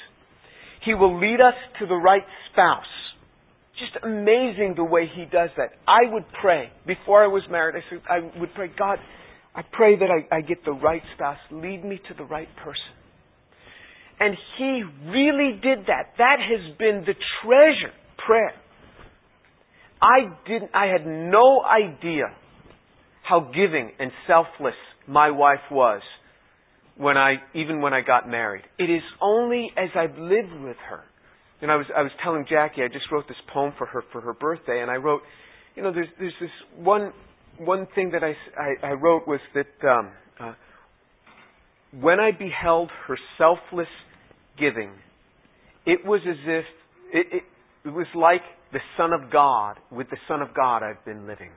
he 0.84 0.94
will 0.94 1.18
lead 1.18 1.40
us 1.40 1.54
to 1.80 1.86
the 1.86 1.96
right 1.96 2.22
spouse. 2.52 2.84
Just 3.78 4.04
amazing 4.04 4.74
the 4.76 4.84
way 4.84 5.06
He 5.14 5.24
does 5.24 5.50
that. 5.56 5.70
I 5.86 6.12
would 6.12 6.24
pray, 6.40 6.70
before 6.86 7.24
I 7.24 7.26
was 7.26 7.42
married, 7.50 7.74
I, 7.76 7.90
said, 7.90 8.02
I 8.08 8.40
would 8.40 8.54
pray, 8.54 8.70
God, 8.78 8.98
I 9.54 9.62
pray 9.72 9.96
that 9.96 10.08
I, 10.08 10.36
I 10.36 10.40
get 10.40 10.64
the 10.64 10.72
right 10.72 11.02
spouse. 11.14 11.38
Lead 11.50 11.84
me 11.84 12.00
to 12.08 12.14
the 12.14 12.24
right 12.24 12.48
person. 12.62 12.94
And 14.20 14.36
He 14.58 14.82
really 15.06 15.58
did 15.60 15.86
that. 15.86 16.14
That 16.18 16.36
has 16.38 16.76
been 16.78 17.04
the 17.06 17.14
treasure 17.42 17.94
prayer. 18.24 18.54
I 20.00 20.36
didn't, 20.46 20.70
I 20.74 20.86
had 20.86 21.06
no 21.06 21.62
idea 21.64 22.24
how 23.22 23.50
giving 23.54 23.90
and 23.98 24.10
selfless 24.26 24.74
my 25.08 25.30
wife 25.30 25.70
was 25.70 26.02
when 26.96 27.16
I 27.16 27.36
even 27.54 27.80
when 27.80 27.92
I 27.92 28.02
got 28.02 28.28
married. 28.28 28.64
It 28.78 28.84
is 28.84 29.02
only 29.20 29.68
as 29.76 29.88
I've 29.96 30.18
lived 30.18 30.52
with 30.62 30.76
her. 30.88 31.02
And 31.62 31.70
I 31.70 31.76
was 31.76 31.86
I 31.96 32.02
was 32.02 32.12
telling 32.22 32.46
Jackie 32.48 32.82
I 32.82 32.88
just 32.88 33.06
wrote 33.10 33.26
this 33.28 33.36
poem 33.52 33.72
for 33.78 33.86
her 33.86 34.02
for 34.12 34.20
her 34.20 34.34
birthday, 34.34 34.80
and 34.82 34.90
I 34.90 34.96
wrote, 34.96 35.22
you 35.76 35.82
know, 35.82 35.92
there's 35.92 36.08
there's 36.18 36.34
this 36.40 36.50
one 36.76 37.12
one 37.58 37.86
thing 37.94 38.10
that 38.12 38.22
I 38.22 38.34
I, 38.60 38.88
I 38.88 38.92
wrote 38.92 39.26
was 39.26 39.40
that 39.54 39.88
um, 39.88 40.12
uh, 40.40 40.54
when 42.00 42.20
I 42.20 42.32
beheld 42.32 42.90
her 43.06 43.16
selfless 43.38 43.88
giving, 44.58 44.90
it 45.86 46.04
was 46.04 46.20
as 46.28 46.36
if 46.44 46.64
it, 47.12 47.26
it 47.32 47.42
it 47.84 47.90
was 47.90 48.06
like 48.14 48.42
the 48.72 48.80
Son 48.96 49.12
of 49.12 49.30
God 49.30 49.78
with 49.90 50.10
the 50.10 50.16
Son 50.26 50.42
of 50.42 50.48
God 50.54 50.82
I've 50.82 51.04
been 51.04 51.26
living. 51.26 51.50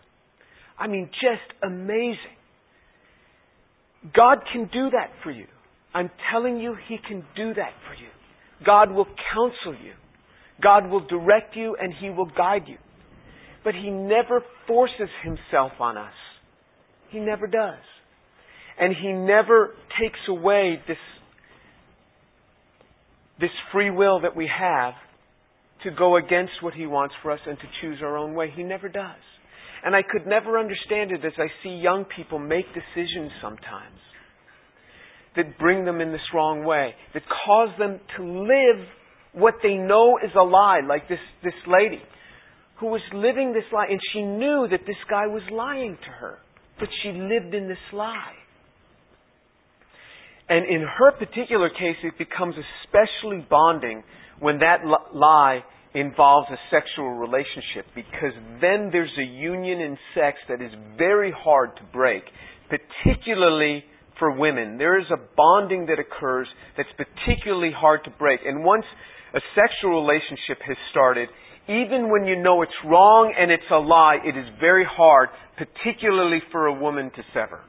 I 0.77 0.87
mean, 0.87 1.09
just 1.13 1.63
amazing. 1.63 2.37
God 4.15 4.39
can 4.51 4.69
do 4.71 4.91
that 4.91 5.09
for 5.23 5.31
you. 5.31 5.47
I'm 5.93 6.11
telling 6.31 6.57
you, 6.57 6.75
He 6.87 6.97
can 7.07 7.25
do 7.35 7.53
that 7.55 7.73
for 7.87 7.95
you. 7.95 8.09
God 8.65 8.91
will 8.91 9.05
counsel 9.05 9.75
you. 9.83 9.93
God 10.61 10.89
will 10.89 11.05
direct 11.05 11.55
you 11.55 11.75
and 11.79 11.93
He 11.99 12.09
will 12.09 12.25
guide 12.25 12.63
you. 12.67 12.77
But 13.63 13.75
He 13.75 13.89
never 13.89 14.41
forces 14.67 15.09
Himself 15.23 15.73
on 15.79 15.97
us. 15.97 16.13
He 17.09 17.19
never 17.19 17.47
does. 17.47 17.79
And 18.79 18.95
He 18.95 19.11
never 19.11 19.75
takes 20.01 20.19
away 20.27 20.81
this, 20.87 20.97
this 23.39 23.49
free 23.71 23.91
will 23.91 24.21
that 24.21 24.35
we 24.35 24.49
have 24.59 24.93
to 25.83 25.91
go 25.91 26.17
against 26.17 26.53
what 26.61 26.73
He 26.73 26.87
wants 26.87 27.13
for 27.21 27.31
us 27.31 27.39
and 27.45 27.57
to 27.57 27.65
choose 27.81 27.99
our 28.01 28.17
own 28.17 28.33
way. 28.33 28.51
He 28.55 28.63
never 28.63 28.89
does. 28.89 29.15
And 29.83 29.95
I 29.95 30.01
could 30.01 30.25
never 30.25 30.57
understand 30.57 31.11
it 31.11 31.23
as 31.23 31.33
I 31.37 31.47
see 31.63 31.69
young 31.69 32.05
people 32.15 32.39
make 32.39 32.65
decisions 32.73 33.31
sometimes 33.41 33.99
that 35.37 35.57
bring 35.57 35.85
them 35.85 36.01
in 36.01 36.11
this 36.11 36.21
wrong 36.33 36.65
way, 36.65 36.93
that 37.13 37.23
cause 37.45 37.69
them 37.79 37.99
to 38.17 38.23
live 38.23 38.85
what 39.33 39.55
they 39.63 39.75
know 39.75 40.17
is 40.17 40.31
a 40.35 40.43
lie, 40.43 40.81
like 40.87 41.07
this, 41.07 41.19
this 41.43 41.53
lady 41.67 42.01
who 42.79 42.87
was 42.87 43.01
living 43.13 43.53
this 43.53 43.63
lie, 43.71 43.87
and 43.89 43.99
she 44.13 44.21
knew 44.21 44.67
that 44.69 44.81
this 44.85 44.97
guy 45.09 45.27
was 45.27 45.41
lying 45.51 45.95
to 45.95 46.11
her, 46.19 46.37
but 46.79 46.87
she 47.01 47.09
lived 47.09 47.53
in 47.53 47.67
this 47.67 47.77
lie. 47.91 48.33
And 50.49 50.65
in 50.65 50.81
her 50.81 51.11
particular 51.11 51.69
case, 51.69 51.97
it 52.03 52.17
becomes 52.17 52.55
especially 52.83 53.45
bonding 53.49 54.03
when 54.39 54.59
that 54.59 54.79
lie 55.13 55.61
involves 55.93 56.47
a 56.51 56.57
sexual 56.71 57.09
relationship 57.09 57.85
because 57.95 58.33
then 58.61 58.89
there's 58.91 59.11
a 59.19 59.23
union 59.23 59.81
in 59.81 59.97
sex 60.13 60.37
that 60.47 60.61
is 60.61 60.71
very 60.97 61.33
hard 61.35 61.71
to 61.77 61.83
break, 61.91 62.23
particularly 62.69 63.83
for 64.19 64.31
women. 64.31 64.77
There 64.77 64.99
is 64.99 65.05
a 65.11 65.17
bonding 65.35 65.87
that 65.87 65.99
occurs 65.99 66.47
that's 66.75 66.89
particularly 66.97 67.71
hard 67.75 68.03
to 68.05 68.11
break. 68.11 68.41
And 68.45 68.63
once 68.63 68.85
a 69.33 69.39
sexual 69.55 70.01
relationship 70.01 70.59
has 70.65 70.77
started, 70.91 71.29
even 71.67 72.09
when 72.09 72.25
you 72.25 72.41
know 72.41 72.61
it's 72.61 72.79
wrong 72.85 73.33
and 73.37 73.51
it's 73.51 73.69
a 73.71 73.77
lie, 73.77 74.17
it 74.23 74.37
is 74.37 74.45
very 74.59 74.85
hard, 74.89 75.29
particularly 75.57 76.39
for 76.51 76.67
a 76.67 76.73
woman 76.73 77.11
to 77.15 77.23
sever. 77.33 77.61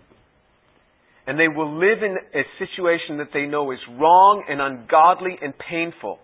And 1.26 1.38
they 1.38 1.48
will 1.48 1.78
live 1.78 2.02
in 2.02 2.16
a 2.34 2.42
situation 2.58 3.18
that 3.18 3.28
they 3.34 3.44
know 3.44 3.70
is 3.72 3.78
wrong 3.98 4.44
and 4.48 4.60
ungodly 4.60 5.36
and 5.42 5.52
painful 5.58 6.18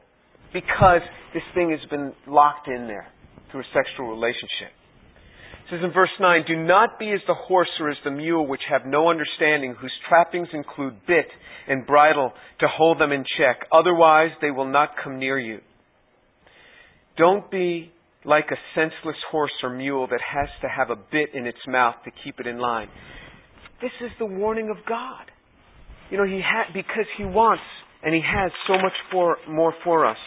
because 0.53 1.03
this 1.35 1.43
thing 1.55 1.71
has 1.71 1.91
been 1.91 2.15
locked 2.27 2.69
in 2.69 2.87
there 2.87 3.09
through 3.51 3.61
a 3.61 3.71
sexual 3.75 4.09
relationship. 4.09 4.73
Says 5.75 5.83
in 5.83 5.93
verse 5.93 6.11
9, 6.21 6.45
Do 6.47 6.55
not 6.63 7.01
be 7.01 7.11
as 7.11 7.21
the 7.27 7.35
horse 7.35 7.69
or 7.81 7.91
as 7.91 7.97
the 8.05 8.11
mule, 8.11 8.47
which 8.47 8.61
have 8.71 8.83
no 8.87 9.11
understanding, 9.11 9.75
whose 9.81 9.93
trappings 10.09 10.47
include 10.53 10.95
bit 11.05 11.27
and 11.67 11.85
bridle 11.85 12.33
to 12.61 12.67
hold 12.69 13.01
them 13.01 13.11
in 13.11 13.25
check. 13.37 13.67
Otherwise, 13.73 14.31
they 14.41 14.53
will 14.53 14.71
not 14.71 14.91
come 15.03 15.19
near 15.19 15.37
you. 15.37 15.59
Don't 17.17 17.51
be 17.51 17.91
like 18.25 18.45
a 18.53 18.57
senseless 18.75 19.17
horse 19.33 19.51
or 19.65 19.71
mule 19.71 20.07
that 20.07 20.21
has 20.21 20.49
to 20.63 20.69
have 20.69 20.91
a 20.91 20.97
bit 20.97 21.31
in 21.35 21.45
its 21.45 21.59
mouth 21.67 21.97
to 22.05 22.13
keep 22.23 22.39
it 22.39 22.47
in 22.47 22.59
line. 22.59 22.89
This 23.83 23.93
is 24.01 24.13
the 24.21 24.27
warning 24.27 24.71
of 24.71 24.77
God. 24.89 25.27
You 26.09 26.19
know, 26.19 26.25
he 26.25 26.41
ha- 26.45 26.71
because 26.73 27.07
He 27.19 27.25
wants 27.25 27.65
and 28.05 28.15
He 28.15 28.21
has 28.21 28.53
so 28.69 28.75
much 28.75 28.93
for, 29.11 29.39
more 29.49 29.75
for 29.83 30.07
us. 30.07 30.19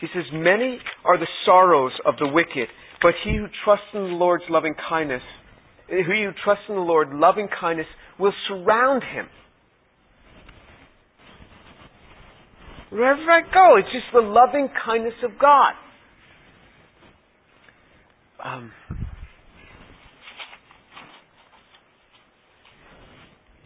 He 0.00 0.08
says, 0.12 0.24
Many 0.32 0.78
are 1.04 1.18
the 1.18 1.28
sorrows 1.44 1.92
of 2.04 2.14
the 2.18 2.26
wicked, 2.28 2.68
but 3.06 3.14
he 3.22 3.36
who 3.36 3.46
trusts 3.64 3.86
in 3.94 4.00
the 4.00 4.06
Lord's 4.08 4.42
loving 4.50 4.74
kindness, 4.88 5.22
eh, 5.88 5.94
he 5.98 6.24
who 6.24 6.32
trusts 6.42 6.64
in 6.68 6.74
the 6.74 6.80
Lord, 6.80 7.10
loving 7.12 7.46
kindness 7.60 7.86
will 8.18 8.32
surround 8.48 9.04
him. 9.04 9.28
Wherever 12.90 13.30
I 13.30 13.42
go, 13.42 13.76
it's 13.78 13.92
just 13.92 14.06
the 14.12 14.18
loving 14.18 14.68
kindness 14.84 15.14
of 15.22 15.38
God. 15.40 15.74
Um, 18.42 18.72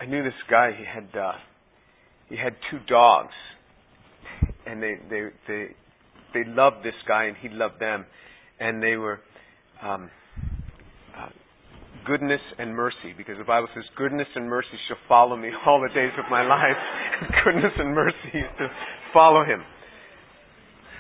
I 0.03 0.05
knew 0.05 0.23
this 0.23 0.35
guy. 0.51 0.73
He 0.77 0.85
had 0.85 1.19
uh, 1.19 1.33
he 2.29 2.37
had 2.37 2.57
two 2.71 2.81
dogs, 2.87 3.33
and 4.67 4.83
they 4.83 4.97
they 5.09 5.29
they 5.49 5.67
they 6.35 6.45
loved 6.45 6.85
this 6.85 6.93
guy, 7.09 7.25
and 7.25 7.39
he 7.39 7.49
loved 7.49 7.81
them, 7.81 8.05
and 8.59 8.83
they 8.83 8.97
were 8.97 9.21
um, 9.83 10.11
uh, 11.17 11.29
goodness 12.07 12.41
and 12.59 12.75
mercy, 12.75 13.15
because 13.17 13.37
the 13.39 13.45
Bible 13.45 13.69
says, 13.75 13.85
"Goodness 13.97 14.29
and 14.35 14.49
mercy 14.49 14.79
shall 14.89 14.99
follow 15.09 15.37
me 15.37 15.51
all 15.67 15.81
the 15.81 15.95
days 15.95 16.13
of 16.19 16.25
my 16.31 16.43
life." 16.43 16.77
goodness 17.45 17.73
and 17.79 17.95
mercy 17.95 18.35
is 18.35 18.51
to 18.59 18.69
follow 19.13 19.45
him. 19.45 19.63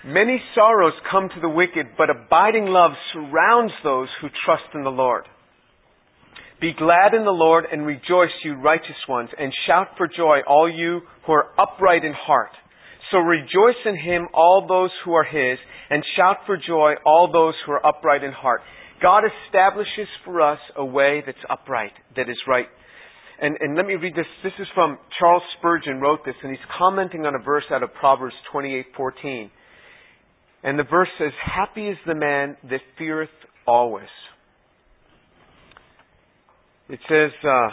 Many 0.04 0.40
sorrows 0.54 0.94
come 1.10 1.28
to 1.28 1.40
the 1.40 1.48
wicked, 1.48 1.88
but 1.98 2.08
abiding 2.08 2.66
love 2.66 2.92
surrounds 3.12 3.72
those 3.84 4.08
who 4.20 4.28
trust 4.46 4.74
in 4.74 4.82
the 4.82 4.90
Lord. 4.90 5.24
Be 6.60 6.72
glad 6.76 7.14
in 7.14 7.24
the 7.24 7.30
Lord 7.30 7.64
and 7.70 7.86
rejoice, 7.86 8.30
you 8.44 8.54
righteous 8.54 8.96
ones, 9.08 9.30
and 9.38 9.52
shout 9.66 9.88
for 9.96 10.06
joy, 10.06 10.40
all 10.46 10.70
you 10.70 11.00
who 11.26 11.32
are 11.32 11.48
upright 11.58 12.04
in 12.04 12.12
heart. 12.14 12.50
So 13.10 13.18
rejoice 13.18 13.80
in 13.86 13.96
him, 13.96 14.28
all 14.32 14.66
those 14.68 14.90
who 15.04 15.12
are 15.12 15.24
his, 15.24 15.58
and 15.90 16.02
shout 16.16 16.38
for 16.46 16.56
joy, 16.56 16.94
all 17.04 17.30
those 17.32 17.54
who 17.66 17.72
are 17.72 17.84
upright 17.84 18.22
in 18.22 18.32
heart. 18.32 18.60
God 19.02 19.24
establishes 19.24 20.08
for 20.24 20.40
us 20.40 20.58
a 20.76 20.84
way 20.84 21.22
that's 21.24 21.38
upright, 21.48 21.92
that 22.16 22.28
is 22.28 22.36
right. 22.46 22.66
And, 23.40 23.56
and 23.60 23.74
let 23.74 23.86
me 23.86 23.94
read 23.94 24.14
this. 24.14 24.26
This 24.44 24.52
is 24.60 24.66
from 24.74 24.98
Charles 25.18 25.42
Spurgeon 25.58 26.00
wrote 26.00 26.20
this, 26.26 26.34
and 26.42 26.50
he's 26.50 26.66
commenting 26.78 27.24
on 27.24 27.34
a 27.34 27.38
verse 27.42 27.64
out 27.72 27.82
of 27.82 27.92
Proverbs 27.94 28.34
28:14. 28.52 29.50
And 30.62 30.78
the 30.78 30.84
verse 30.84 31.08
says, 31.18 31.32
Happy 31.42 31.88
is 31.88 31.96
the 32.06 32.14
man 32.14 32.56
that 32.68 32.80
feareth 32.98 33.30
always. 33.66 34.08
It 36.90 36.98
says, 37.08 37.30
uh, 37.42 37.68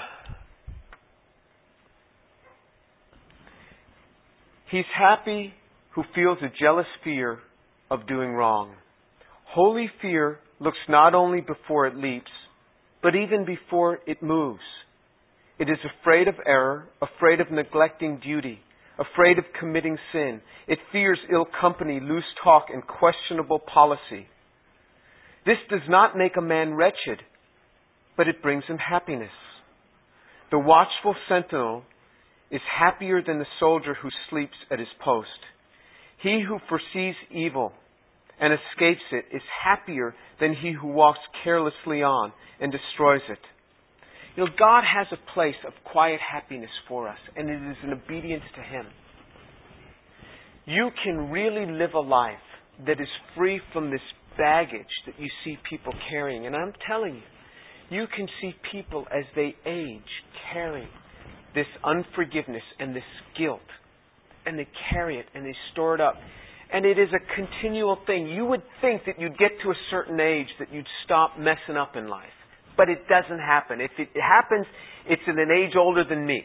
He's 4.70 4.86
happy 4.98 5.54
who 5.96 6.04
feels 6.14 6.38
a 6.42 6.52
jealous 6.62 6.88
fear 7.04 7.40
of 7.90 8.08
doing 8.08 8.32
wrong. 8.32 8.76
Holy 9.46 9.90
fear 10.02 10.40
looks 10.60 10.78
not 10.90 11.16
only 11.16 11.42
before 11.42 11.88
it 11.88 11.96
leaps, 11.96 12.32
but 13.02 13.16
even 13.16 13.46
before 13.46 14.00
it 14.06 14.22
moves. 14.22 14.62
It 15.60 15.70
is 15.70 15.78
afraid 16.02 16.28
of 16.28 16.36
error, 16.46 16.90
afraid 17.02 17.40
of 17.40 17.50
neglecting 17.50 18.20
duty, 18.20 18.60
afraid 19.00 19.40
of 19.40 19.46
committing 19.60 19.98
sin. 20.12 20.42
It 20.68 20.80
fears 20.92 21.20
ill 21.32 21.48
company, 21.62 22.00
loose 22.02 22.26
talk, 22.44 22.66
and 22.72 22.84
questionable 22.86 23.60
policy. 23.60 24.28
This 25.46 25.58
does 25.70 25.88
not 25.88 26.18
make 26.18 26.36
a 26.38 26.42
man 26.42 26.74
wretched, 26.74 27.22
but 28.18 28.28
it 28.28 28.42
brings 28.42 28.66
him 28.66 28.78
happiness. 28.78 29.32
The 30.52 30.60
watchful 30.60 31.16
sentinel 31.30 31.84
is 32.52 32.62
happier 32.80 33.22
than 33.22 33.40
the 33.40 33.46
soldier 33.60 33.94
who 33.94 34.10
sleeps 34.30 34.56
at 34.72 34.80
his 34.80 34.88
post. 35.04 35.28
He 36.22 36.44
who 36.48 36.60
foresees 36.70 37.16
evil 37.32 37.74
and 38.40 38.54
escapes 38.54 39.02
it 39.12 39.26
is 39.36 39.42
happier 39.64 40.16
than 40.40 40.54
he 40.54 40.72
who 40.72 40.88
walks 40.88 41.20
carelessly 41.44 42.04
on 42.04 42.32
and 42.60 42.72
destroys 42.72 43.22
it. 43.30 43.40
You 44.36 44.46
know, 44.46 44.52
God 44.58 44.84
has 44.84 45.08
a 45.12 45.34
place 45.34 45.56
of 45.66 45.74
quiet 45.92 46.20
happiness 46.22 46.70
for 46.88 47.08
us, 47.08 47.18
and 47.36 47.50
it 47.50 47.72
is 47.72 47.78
in 47.84 47.92
obedience 47.92 48.44
to 48.56 48.62
Him. 48.62 48.86
You 50.66 50.90
can 51.04 51.32
really 51.32 51.66
live 51.72 51.96
a 51.96 52.00
life 52.00 52.36
that 52.86 53.02
is 53.02 53.08
free 53.36 53.60
from 53.74 53.90
this 53.90 54.02
baggage 54.38 54.86
that 55.08 55.16
you 55.20 55.28
see 55.44 55.58
people 55.68 55.92
carrying. 56.12 56.46
And 56.46 56.56
I'm 56.56 56.74
telling 56.88 57.16
you, 57.16 57.98
you 57.98 58.06
can 58.16 58.28
see 58.40 58.54
people 58.72 59.08
as 59.12 59.24
they 59.36 59.56
age 59.66 60.02
carrying 60.54 60.90
this 61.56 61.68
unforgiveness 61.84 62.64
and 62.80 62.96
this 62.96 63.04
guilt. 63.38 63.60
And 64.46 64.58
they 64.58 64.68
carry 64.92 65.20
it 65.20 65.26
and 65.34 65.46
they 65.46 65.56
store 65.72 65.96
it 65.96 66.02
up. 66.02 66.16
And 66.72 66.86
it 66.86 67.00
is 67.00 67.10
a 67.14 67.36
continual 67.36 67.98
thing. 68.06 68.28
You 68.28 68.46
would 68.46 68.64
think 68.82 69.04
that 69.06 69.20
you'd 69.20 69.38
get 69.38 69.52
to 69.64 69.70
a 69.70 69.76
certain 69.90 70.20
age 70.20 70.48
that 70.60 70.74
you'd 70.74 70.88
stop 71.06 71.38
messing 71.40 71.78
up 71.78 71.96
in 71.96 72.08
life. 72.08 72.26
But 72.76 72.90
it 72.90 73.08
doesn't 73.08 73.40
happen. 73.40 73.82
If 73.82 73.92
it 73.98 74.10
happens, 74.20 74.66
it's 75.08 75.22
in 75.28 75.40
an 75.40 75.50
age 75.50 75.76
older 75.78 76.04
than 76.08 76.26
me. 76.26 76.44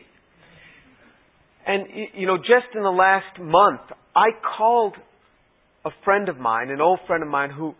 And, 1.67 1.87
you 2.15 2.27
know, 2.27 2.39
just 2.39 2.75
in 2.75 2.83
the 2.83 2.91
last 2.91 3.39
month, 3.41 3.81
I 4.17 4.29
called 4.57 4.95
a 5.85 5.91
friend 6.05 6.29
of 6.29 6.39
mine, 6.39 6.71
an 6.71 6.81
old 6.81 7.01
friend 7.07 7.23
of 7.23 7.29
mine 7.29 7.51
who, 7.51 7.75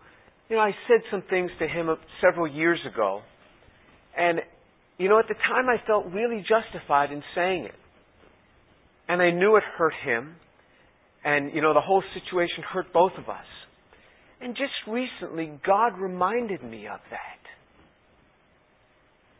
you 0.49 0.55
know, 0.57 0.61
I 0.61 0.71
said 0.87 1.01
some 1.11 1.23
things 1.29 1.51
to 1.59 1.67
him 1.67 1.89
several 2.21 2.47
years 2.47 2.79
ago. 2.91 3.21
And, 4.17 4.39
you 4.97 5.09
know, 5.09 5.19
at 5.19 5.27
the 5.27 5.35
time 5.35 5.69
I 5.69 5.85
felt 5.85 6.05
really 6.11 6.43
justified 6.47 7.11
in 7.11 7.23
saying 7.35 7.65
it. 7.65 7.75
And 9.07 9.21
I 9.21 9.31
knew 9.31 9.55
it 9.55 9.63
hurt 9.77 9.93
him. 10.05 10.35
And, 11.25 11.53
you 11.53 11.61
know, 11.61 11.73
the 11.73 11.81
whole 11.81 12.03
situation 12.13 12.63
hurt 12.71 12.93
both 12.93 13.13
of 13.17 13.29
us. 13.29 13.45
And 14.41 14.55
just 14.55 14.73
recently, 14.87 15.51
God 15.65 15.97
reminded 15.99 16.63
me 16.63 16.87
of 16.87 16.99
that. 17.09 17.39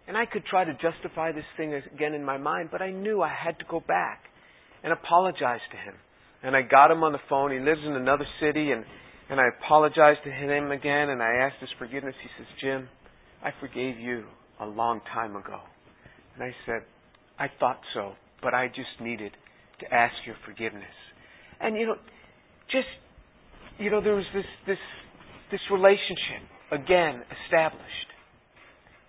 And 0.08 0.18
I 0.18 0.26
could 0.26 0.46
try 0.46 0.64
to 0.66 0.74
justify 0.74 1.32
this 1.32 1.46
thing 1.56 1.74
again 1.74 2.14
in 2.14 2.24
my 2.24 2.38
mind, 2.38 2.70
but 2.72 2.82
I 2.82 2.92
knew 2.92 3.22
I 3.22 3.30
had 3.32 3.58
to 3.60 3.66
go 3.70 3.80
back 3.80 4.24
and 4.84 4.92
apologize 4.92 5.62
to 5.72 5.78
him. 5.78 5.96
And 6.42 6.56
I 6.56 6.62
got 6.62 6.92
him 6.92 7.04
on 7.04 7.14
the 7.14 7.24
phone. 7.30 7.52
He 7.52 7.60
lives 7.60 7.80
in 7.86 7.94
another 7.94 8.26
city, 8.42 8.72
and, 8.72 8.84
and 9.30 9.40
I 9.40 9.46
apologized 9.58 10.20
to 10.26 10.32
him 10.32 10.72
again, 10.72 11.10
and 11.10 11.22
I 11.22 11.36
asked 11.36 11.62
his 11.62 11.70
forgiveness. 11.80 12.16
He 12.22 12.30
says, 12.38 12.48
Jim, 12.62 12.90
I 13.42 13.52
forgave 13.62 13.98
you 13.98 14.26
a 14.60 14.66
long 14.66 15.02
time 15.14 15.36
ago. 15.36 15.60
And 16.36 16.44
I 16.44 16.52
said, 16.66 16.82
I 17.40 17.48
thought 17.60 17.80
so, 17.94 18.14
but 18.42 18.54
I 18.54 18.68
just 18.68 19.02
needed 19.02 19.32
to 19.80 19.94
ask 19.94 20.14
your 20.26 20.36
forgiveness. 20.46 20.84
And 21.60 21.76
you 21.76 21.88
know, 21.88 21.96
just 22.72 22.88
you 23.80 23.90
know, 23.90 24.02
there 24.02 24.16
was 24.16 24.26
this 24.34 24.46
this 24.68 24.78
this 25.52 25.62
relationship 25.72 26.44
again 26.72 27.24
established. 27.46 28.10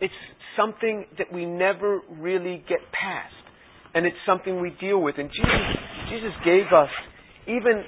It's 0.01 0.15
something 0.57 1.07
that 1.19 1.33
we 1.33 1.47
never 1.47 2.01
really 2.19 2.65
get 2.69 2.79
past. 2.93 3.35
And 3.95 4.07
it's 4.07 4.17
something 4.27 4.61
we 4.61 4.75
deal 4.81 5.01
with. 5.01 5.17
And 5.19 5.31
Jesus, 5.31 6.11
Jesus 6.11 6.33
gave 6.45 6.67
us 6.75 6.91
even 7.47 7.85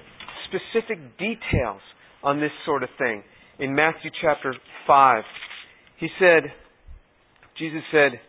specific 0.46 1.18
details 1.18 1.80
on 2.22 2.40
this 2.40 2.52
sort 2.64 2.82
of 2.84 2.88
thing. 2.96 3.22
In 3.58 3.74
Matthew 3.74 4.10
chapter 4.22 4.54
5, 4.86 5.24
he 5.98 6.08
said, 6.20 6.52
Jesus 7.58 7.82
said, 7.90 8.20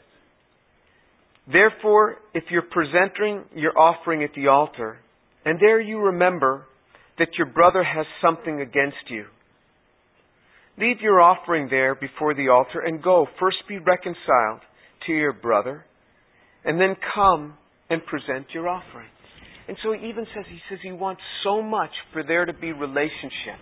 Therefore, 1.51 2.17
if 2.33 2.45
you're 2.49 2.63
presenting 2.63 3.45
your 3.55 3.77
offering 3.77 4.23
at 4.23 4.31
the 4.35 4.47
altar, 4.47 4.97
and 5.45 5.59
there 5.59 5.79
you 5.79 5.99
remember 5.99 6.65
that 7.17 7.29
your 7.37 7.47
brother 7.47 7.83
has 7.83 8.05
something 8.21 8.61
against 8.61 9.09
you, 9.09 9.25
Leave 10.79 11.01
your 11.01 11.19
offering 11.19 11.67
there 11.69 11.95
before 11.95 12.35
the 12.35 12.49
altar 12.49 12.81
and 12.81 13.01
go. 13.01 13.25
First 13.39 13.57
be 13.67 13.79
reconciled 13.79 14.61
to 15.07 15.11
your 15.11 15.33
brother, 15.33 15.83
and 16.63 16.79
then 16.79 16.95
come 17.15 17.55
and 17.89 18.05
present 18.05 18.45
your 18.53 18.67
offering. 18.67 19.07
And 19.67 19.75
so 19.83 19.93
he 19.93 20.07
even 20.07 20.25
says, 20.35 20.45
he 20.47 20.59
says 20.69 20.79
he 20.83 20.91
wants 20.91 21.21
so 21.43 21.61
much 21.61 21.89
for 22.13 22.23
there 22.23 22.45
to 22.45 22.53
be 22.53 22.71
relationship, 22.71 23.59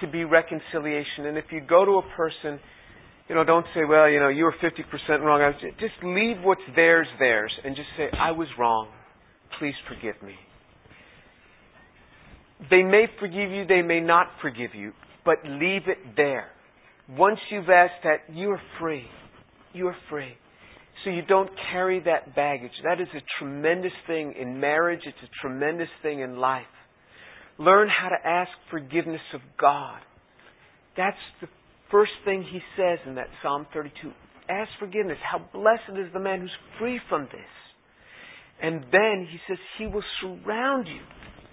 to 0.00 0.08
be 0.08 0.24
reconciliation. 0.24 1.26
And 1.26 1.38
if 1.38 1.44
you 1.52 1.60
go 1.60 1.84
to 1.84 1.92
a 1.92 2.16
person, 2.16 2.58
you 3.28 3.34
know, 3.34 3.44
don't 3.44 3.66
say, 3.74 3.82
well, 3.88 4.08
you 4.08 4.20
know, 4.20 4.28
you 4.28 4.44
were 4.44 4.54
50% 4.62 5.20
wrong. 5.20 5.40
i 5.40 5.52
Just 5.80 5.94
leave 6.02 6.42
what's 6.42 6.60
theirs, 6.74 7.06
theirs, 7.18 7.52
and 7.64 7.76
just 7.76 7.88
say, 7.96 8.08
I 8.18 8.32
was 8.32 8.48
wrong. 8.58 8.88
Please 9.58 9.74
forgive 9.88 10.20
me. 10.22 10.34
They 12.70 12.82
may 12.82 13.06
forgive 13.18 13.50
you, 13.50 13.66
they 13.66 13.82
may 13.82 14.00
not 14.00 14.28
forgive 14.40 14.74
you 14.74 14.92
but 15.24 15.38
leave 15.44 15.82
it 15.86 16.16
there. 16.16 16.48
Once 17.08 17.38
you've 17.50 17.68
asked 17.68 18.02
that, 18.04 18.34
you 18.34 18.50
are 18.50 18.60
free. 18.80 19.04
You 19.72 19.88
are 19.88 19.96
free. 20.10 20.32
So 21.04 21.10
you 21.10 21.22
don't 21.22 21.50
carry 21.72 22.00
that 22.00 22.34
baggage. 22.34 22.72
That 22.84 23.00
is 23.00 23.08
a 23.14 23.20
tremendous 23.38 23.92
thing 24.06 24.34
in 24.40 24.60
marriage. 24.60 25.00
It's 25.04 25.16
a 25.22 25.46
tremendous 25.46 25.88
thing 26.02 26.20
in 26.20 26.36
life. 26.36 26.62
Learn 27.58 27.88
how 27.88 28.08
to 28.08 28.26
ask 28.26 28.50
forgiveness 28.70 29.20
of 29.34 29.40
God. 29.60 29.98
That's 30.96 31.16
the 31.40 31.48
first 31.92 32.12
thing 32.24 32.42
he 32.42 32.58
says 32.76 32.98
in 33.06 33.14
that 33.14 33.28
Psalm 33.42 33.66
32. 33.72 34.10
Ask 34.48 34.70
forgiveness. 34.80 35.18
How 35.22 35.38
blessed 35.52 35.96
is 35.96 36.12
the 36.12 36.18
man 36.18 36.40
who's 36.40 36.50
free 36.80 36.98
from 37.08 37.28
this. 37.30 37.52
And 38.60 38.82
then 38.90 39.28
he 39.30 39.38
says 39.46 39.58
he 39.78 39.86
will 39.86 40.04
surround 40.20 40.88
you 40.88 41.00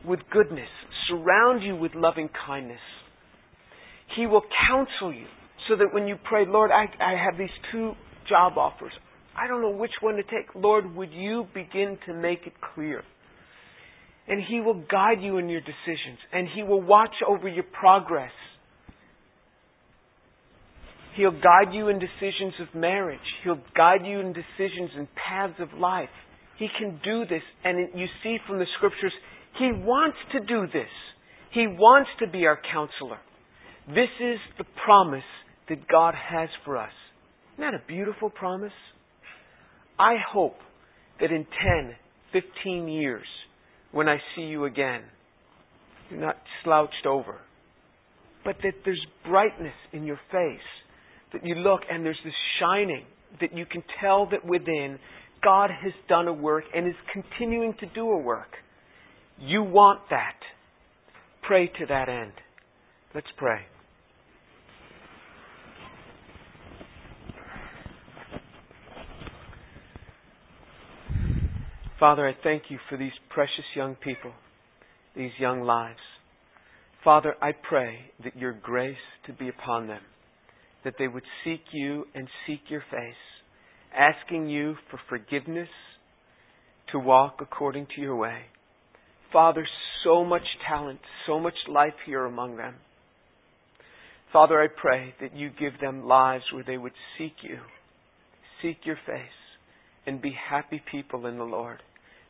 with 0.07 0.19
goodness, 0.31 0.69
surround 1.07 1.63
you 1.63 1.75
with 1.75 1.93
loving 1.95 2.29
kindness, 2.47 2.79
he 4.15 4.25
will 4.25 4.43
counsel 4.67 5.13
you 5.13 5.25
so 5.67 5.75
that 5.75 5.93
when 5.93 6.07
you 6.07 6.15
pray, 6.23 6.45
Lord, 6.47 6.71
I, 6.71 6.85
I 7.03 7.15
have 7.23 7.37
these 7.37 7.49
two 7.71 7.93
job 8.27 8.57
offers. 8.57 8.91
I 9.37 9.47
don't 9.47 9.61
know 9.61 9.71
which 9.71 9.91
one 10.01 10.15
to 10.15 10.23
take. 10.23 10.53
Lord, 10.55 10.95
would 10.95 11.11
you 11.11 11.45
begin 11.53 11.97
to 12.07 12.13
make 12.13 12.39
it 12.45 12.53
clear? 12.73 13.03
And 14.27 14.41
He 14.47 14.59
will 14.59 14.83
guide 14.91 15.21
you 15.21 15.37
in 15.37 15.49
your 15.49 15.61
decisions. 15.61 16.19
And 16.33 16.47
He 16.53 16.63
will 16.63 16.81
watch 16.81 17.13
over 17.27 17.47
your 17.47 17.63
progress. 17.63 18.31
He'll 21.19 21.31
guide 21.31 21.73
you 21.73 21.89
in 21.89 21.99
decisions 21.99 22.53
of 22.61 22.73
marriage. 22.73 23.19
He'll 23.43 23.59
guide 23.75 24.05
you 24.05 24.21
in 24.21 24.31
decisions 24.31 24.91
and 24.95 25.05
paths 25.15 25.59
of 25.59 25.77
life. 25.77 26.07
He 26.57 26.69
can 26.79 26.97
do 27.03 27.25
this. 27.25 27.41
And 27.65 27.89
you 27.93 28.05
see 28.23 28.37
from 28.47 28.57
the 28.57 28.65
scriptures, 28.77 29.11
He 29.59 29.69
wants 29.73 30.15
to 30.31 30.39
do 30.39 30.65
this. 30.67 30.87
He 31.51 31.67
wants 31.67 32.09
to 32.19 32.27
be 32.27 32.45
our 32.45 32.57
counselor. 32.71 33.17
This 33.89 34.07
is 34.21 34.37
the 34.57 34.63
promise 34.85 35.23
that 35.67 35.89
God 35.89 36.13
has 36.15 36.47
for 36.63 36.77
us. 36.77 36.93
Isn't 37.55 37.69
that 37.69 37.73
a 37.73 37.85
beautiful 37.85 38.29
promise? 38.29 38.71
I 39.99 40.15
hope 40.31 40.55
that 41.19 41.31
in 41.31 41.45
10, 42.31 42.41
15 42.63 42.87
years, 42.87 43.25
when 43.91 44.07
I 44.07 44.19
see 44.37 44.43
you 44.43 44.63
again, 44.63 45.01
you're 46.09 46.21
not 46.21 46.37
slouched 46.63 47.05
over, 47.05 47.39
but 48.45 48.55
that 48.63 48.73
there's 48.85 49.05
brightness 49.25 49.73
in 49.91 50.05
your 50.05 50.19
face, 50.31 50.59
that 51.33 51.45
you 51.45 51.55
look 51.55 51.81
and 51.89 52.05
there's 52.05 52.19
this 52.23 52.33
shining, 52.59 53.05
that 53.41 53.55
you 53.55 53.65
can 53.65 53.83
tell 54.01 54.27
that 54.29 54.45
within 54.45 54.99
God 55.43 55.69
has 55.69 55.93
done 56.07 56.27
a 56.27 56.33
work 56.33 56.63
and 56.75 56.87
is 56.87 56.95
continuing 57.13 57.73
to 57.79 57.85
do 57.87 58.09
a 58.09 58.17
work. 58.17 58.49
You 59.39 59.63
want 59.63 60.01
that. 60.09 60.35
Pray 61.47 61.67
to 61.67 61.85
that 61.87 62.09
end. 62.09 62.33
Let's 63.15 63.27
pray. 63.37 63.59
Father, 71.99 72.27
I 72.27 72.33
thank 72.43 72.63
you 72.69 72.77
for 72.89 72.97
these 72.97 73.11
precious 73.29 73.65
young 73.75 73.95
people, 73.95 74.31
these 75.17 75.31
young 75.37 75.61
lives. 75.61 75.99
Father, 77.03 77.35
I 77.41 77.51
pray 77.51 77.97
that 78.23 78.37
your 78.37 78.53
grace 78.53 78.95
to 79.27 79.33
be 79.33 79.49
upon 79.49 79.87
them, 79.87 80.01
that 80.83 80.95
they 80.97 81.07
would 81.07 81.23
seek 81.43 81.61
you 81.71 82.05
and 82.15 82.27
seek 82.47 82.61
your 82.69 82.83
face, 82.91 83.13
asking 83.93 84.49
you 84.49 84.75
for 84.89 84.99
forgiveness 85.09 85.69
to 86.91 86.99
walk 86.99 87.37
according 87.41 87.87
to 87.95 88.01
your 88.01 88.15
way. 88.15 88.39
Father, 89.31 89.65
so 90.03 90.23
much 90.23 90.43
talent, 90.67 90.99
so 91.27 91.39
much 91.39 91.53
life 91.67 91.93
here 92.05 92.25
among 92.25 92.57
them. 92.57 92.75
Father, 94.31 94.61
I 94.61 94.67
pray 94.67 95.13
that 95.21 95.35
you 95.35 95.49
give 95.49 95.79
them 95.81 96.05
lives 96.05 96.43
where 96.53 96.63
they 96.63 96.77
would 96.77 96.93
seek 97.17 97.33
you, 97.41 97.57
seek 98.61 98.77
your 98.83 98.97
face, 99.05 99.25
and 100.05 100.21
be 100.21 100.35
happy 100.49 100.81
people 100.91 101.25
in 101.25 101.37
the 101.37 101.43
Lord 101.43 101.79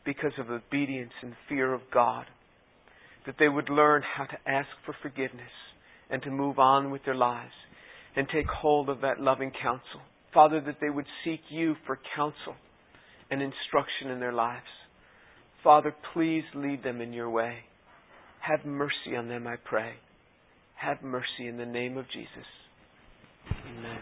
because 0.04 0.32
of 0.38 0.50
obedience 0.50 1.12
and 1.22 1.34
fear 1.48 1.72
of 1.72 1.82
God. 1.92 2.26
That 3.26 3.36
they 3.38 3.48
would 3.48 3.68
learn 3.68 4.02
how 4.16 4.24
to 4.24 4.50
ask 4.50 4.68
for 4.84 4.94
forgiveness 5.02 5.52
and 6.10 6.22
to 6.22 6.30
move 6.30 6.58
on 6.58 6.90
with 6.90 7.04
their 7.04 7.14
lives 7.14 7.52
and 8.16 8.26
take 8.32 8.46
hold 8.46 8.88
of 8.88 9.00
that 9.02 9.20
loving 9.20 9.52
counsel. 9.62 10.00
Father, 10.32 10.60
that 10.60 10.76
they 10.80 10.90
would 10.90 11.06
seek 11.24 11.40
you 11.48 11.74
for 11.86 11.98
counsel 12.16 12.54
and 13.30 13.42
instruction 13.42 14.10
in 14.10 14.20
their 14.20 14.32
lives. 14.32 14.64
Father, 15.62 15.94
please 16.12 16.44
lead 16.54 16.82
them 16.82 17.00
in 17.00 17.12
your 17.12 17.30
way. 17.30 17.58
Have 18.40 18.64
mercy 18.64 19.16
on 19.16 19.28
them, 19.28 19.46
I 19.46 19.56
pray. 19.56 19.92
Have 20.76 21.02
mercy 21.02 21.46
in 21.46 21.58
the 21.58 21.66
name 21.66 21.98
of 21.98 22.06
Jesus. 22.10 22.46
Amen. 23.66 23.98